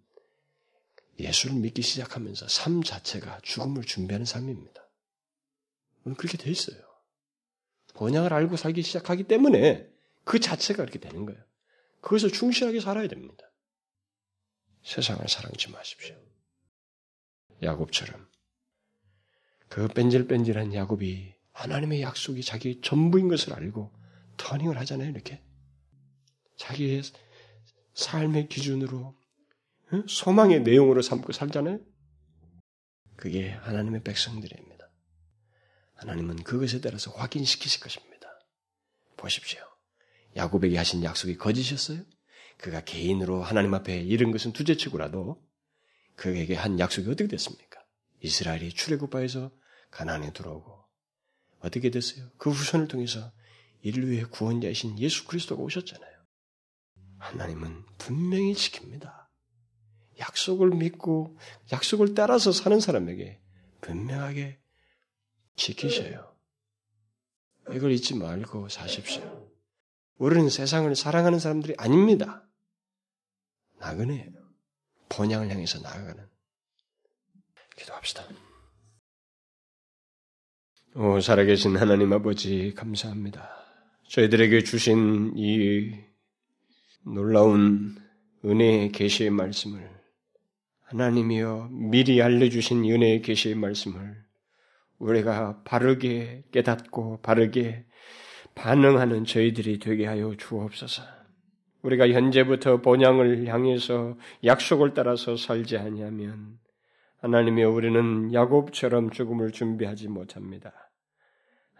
[1.18, 4.82] 예수를 믿기 시작하면서 삶 자체가 죽음을 준비하는 삶입니다.
[6.16, 6.76] 그렇게 돼 있어요.
[7.94, 9.88] 본향을 알고 살기 시작하기 때문에
[10.24, 11.40] 그 자체가 그렇게 되는 거예요.
[12.00, 13.50] 그것을 충실하게 살아야 됩니다.
[14.82, 16.16] 세상을 사랑지 마십시오.
[17.62, 18.28] 야곱처럼
[19.68, 23.92] 그 뺀질뺀질한 야곱이 하나님의 약속이 자기 전부인 것을 알고
[24.36, 25.10] 터닝을 하잖아요.
[25.10, 25.42] 이렇게
[26.56, 27.02] 자기의
[27.94, 29.16] 삶의 기준으로
[30.08, 31.78] 소망의 내용으로 삼고 살잖아요.
[33.16, 34.90] 그게 하나님의 백성들입니다.
[35.94, 38.28] 하나님은 그것에 따라서 확인시키실 것입니다.
[39.16, 39.60] 보십시오.
[40.36, 42.02] 야곱에게 하신 약속이 거짓이었어요?
[42.58, 45.40] 그가 개인으로 하나님 앞에 이른 것은 두째치고라도
[46.16, 47.80] 그에게 한 약속이 어떻게 됐습니까?
[48.20, 49.52] 이스라엘이 출애굽바에서
[49.90, 50.83] 가나안에 들어오고
[51.64, 52.28] 어떻게 됐어요?
[52.36, 53.32] 그 후손을 통해서
[53.80, 56.14] 인류의 구원자이신 예수 그리스도가 오셨잖아요.
[57.18, 59.24] 하나님은 분명히 지킵니다.
[60.18, 61.38] 약속을 믿고
[61.72, 63.40] 약속을 따라서 사는 사람에게
[63.80, 64.60] 분명하게
[65.56, 66.34] 지키셔요.
[67.70, 69.50] 이걸 잊지 말고 사십시오.
[70.16, 72.46] 우리는 세상을 사랑하는 사람들이 아닙니다.
[73.78, 74.32] 나그네예요.
[75.08, 76.28] 본향을 향해서 나아가는.
[77.76, 78.28] 기도합시다.
[80.96, 83.50] 오, 살아계신 하나님 아버지, 감사합니다.
[84.10, 85.90] 저희들에게 주신 이
[87.04, 87.96] 놀라운
[88.44, 89.90] 은혜의 계시의 말씀을
[90.82, 94.22] 하나님이여 미리 알려주신 은혜의 계시의 말씀을
[95.00, 97.86] 우리가 바르게 깨닫고 바르게
[98.54, 101.02] 반응하는 저희들이 되게 하여 주옵소서.
[101.82, 106.60] 우리가 현재부터 본향을 향해서 약속을 따라서 살지 아니하면
[107.18, 110.83] 하나님이여 우리는 야곱처럼 죽음을 준비하지 못합니다.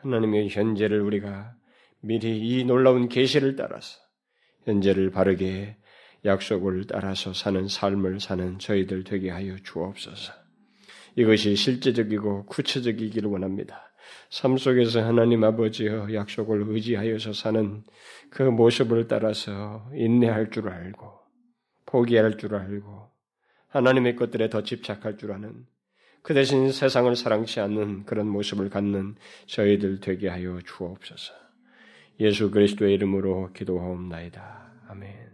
[0.05, 1.55] 하나님의 현재를 우리가
[2.01, 3.99] 미리 이 놀라운 계시를 따라서
[4.65, 5.77] 현재를 바르게
[6.27, 10.33] 약속을 따라서 사는 삶을 사는 저희들 되게 하여 주옵소서.
[11.17, 13.95] 이것이 실제적이고 구체적이기를 원합니다.
[14.31, 17.83] 삶 속에서 하나님 아버지여 약속을 의지하여서 사는
[18.31, 21.13] 그 모습을 따라서 인내할 줄 알고
[21.87, 23.11] 포기할 줄 알고
[23.69, 25.67] 하나님의 것들에 더 집착할 줄 아는
[26.25, 31.35] 그 대신 세상을 사랑치 않는 그런 모습을 갖는 저희들 되게 하여 주옵소서.
[32.19, 34.73] 예수 그리스도의 이름으로 기도하옵나이다.
[34.89, 35.34] 아멘.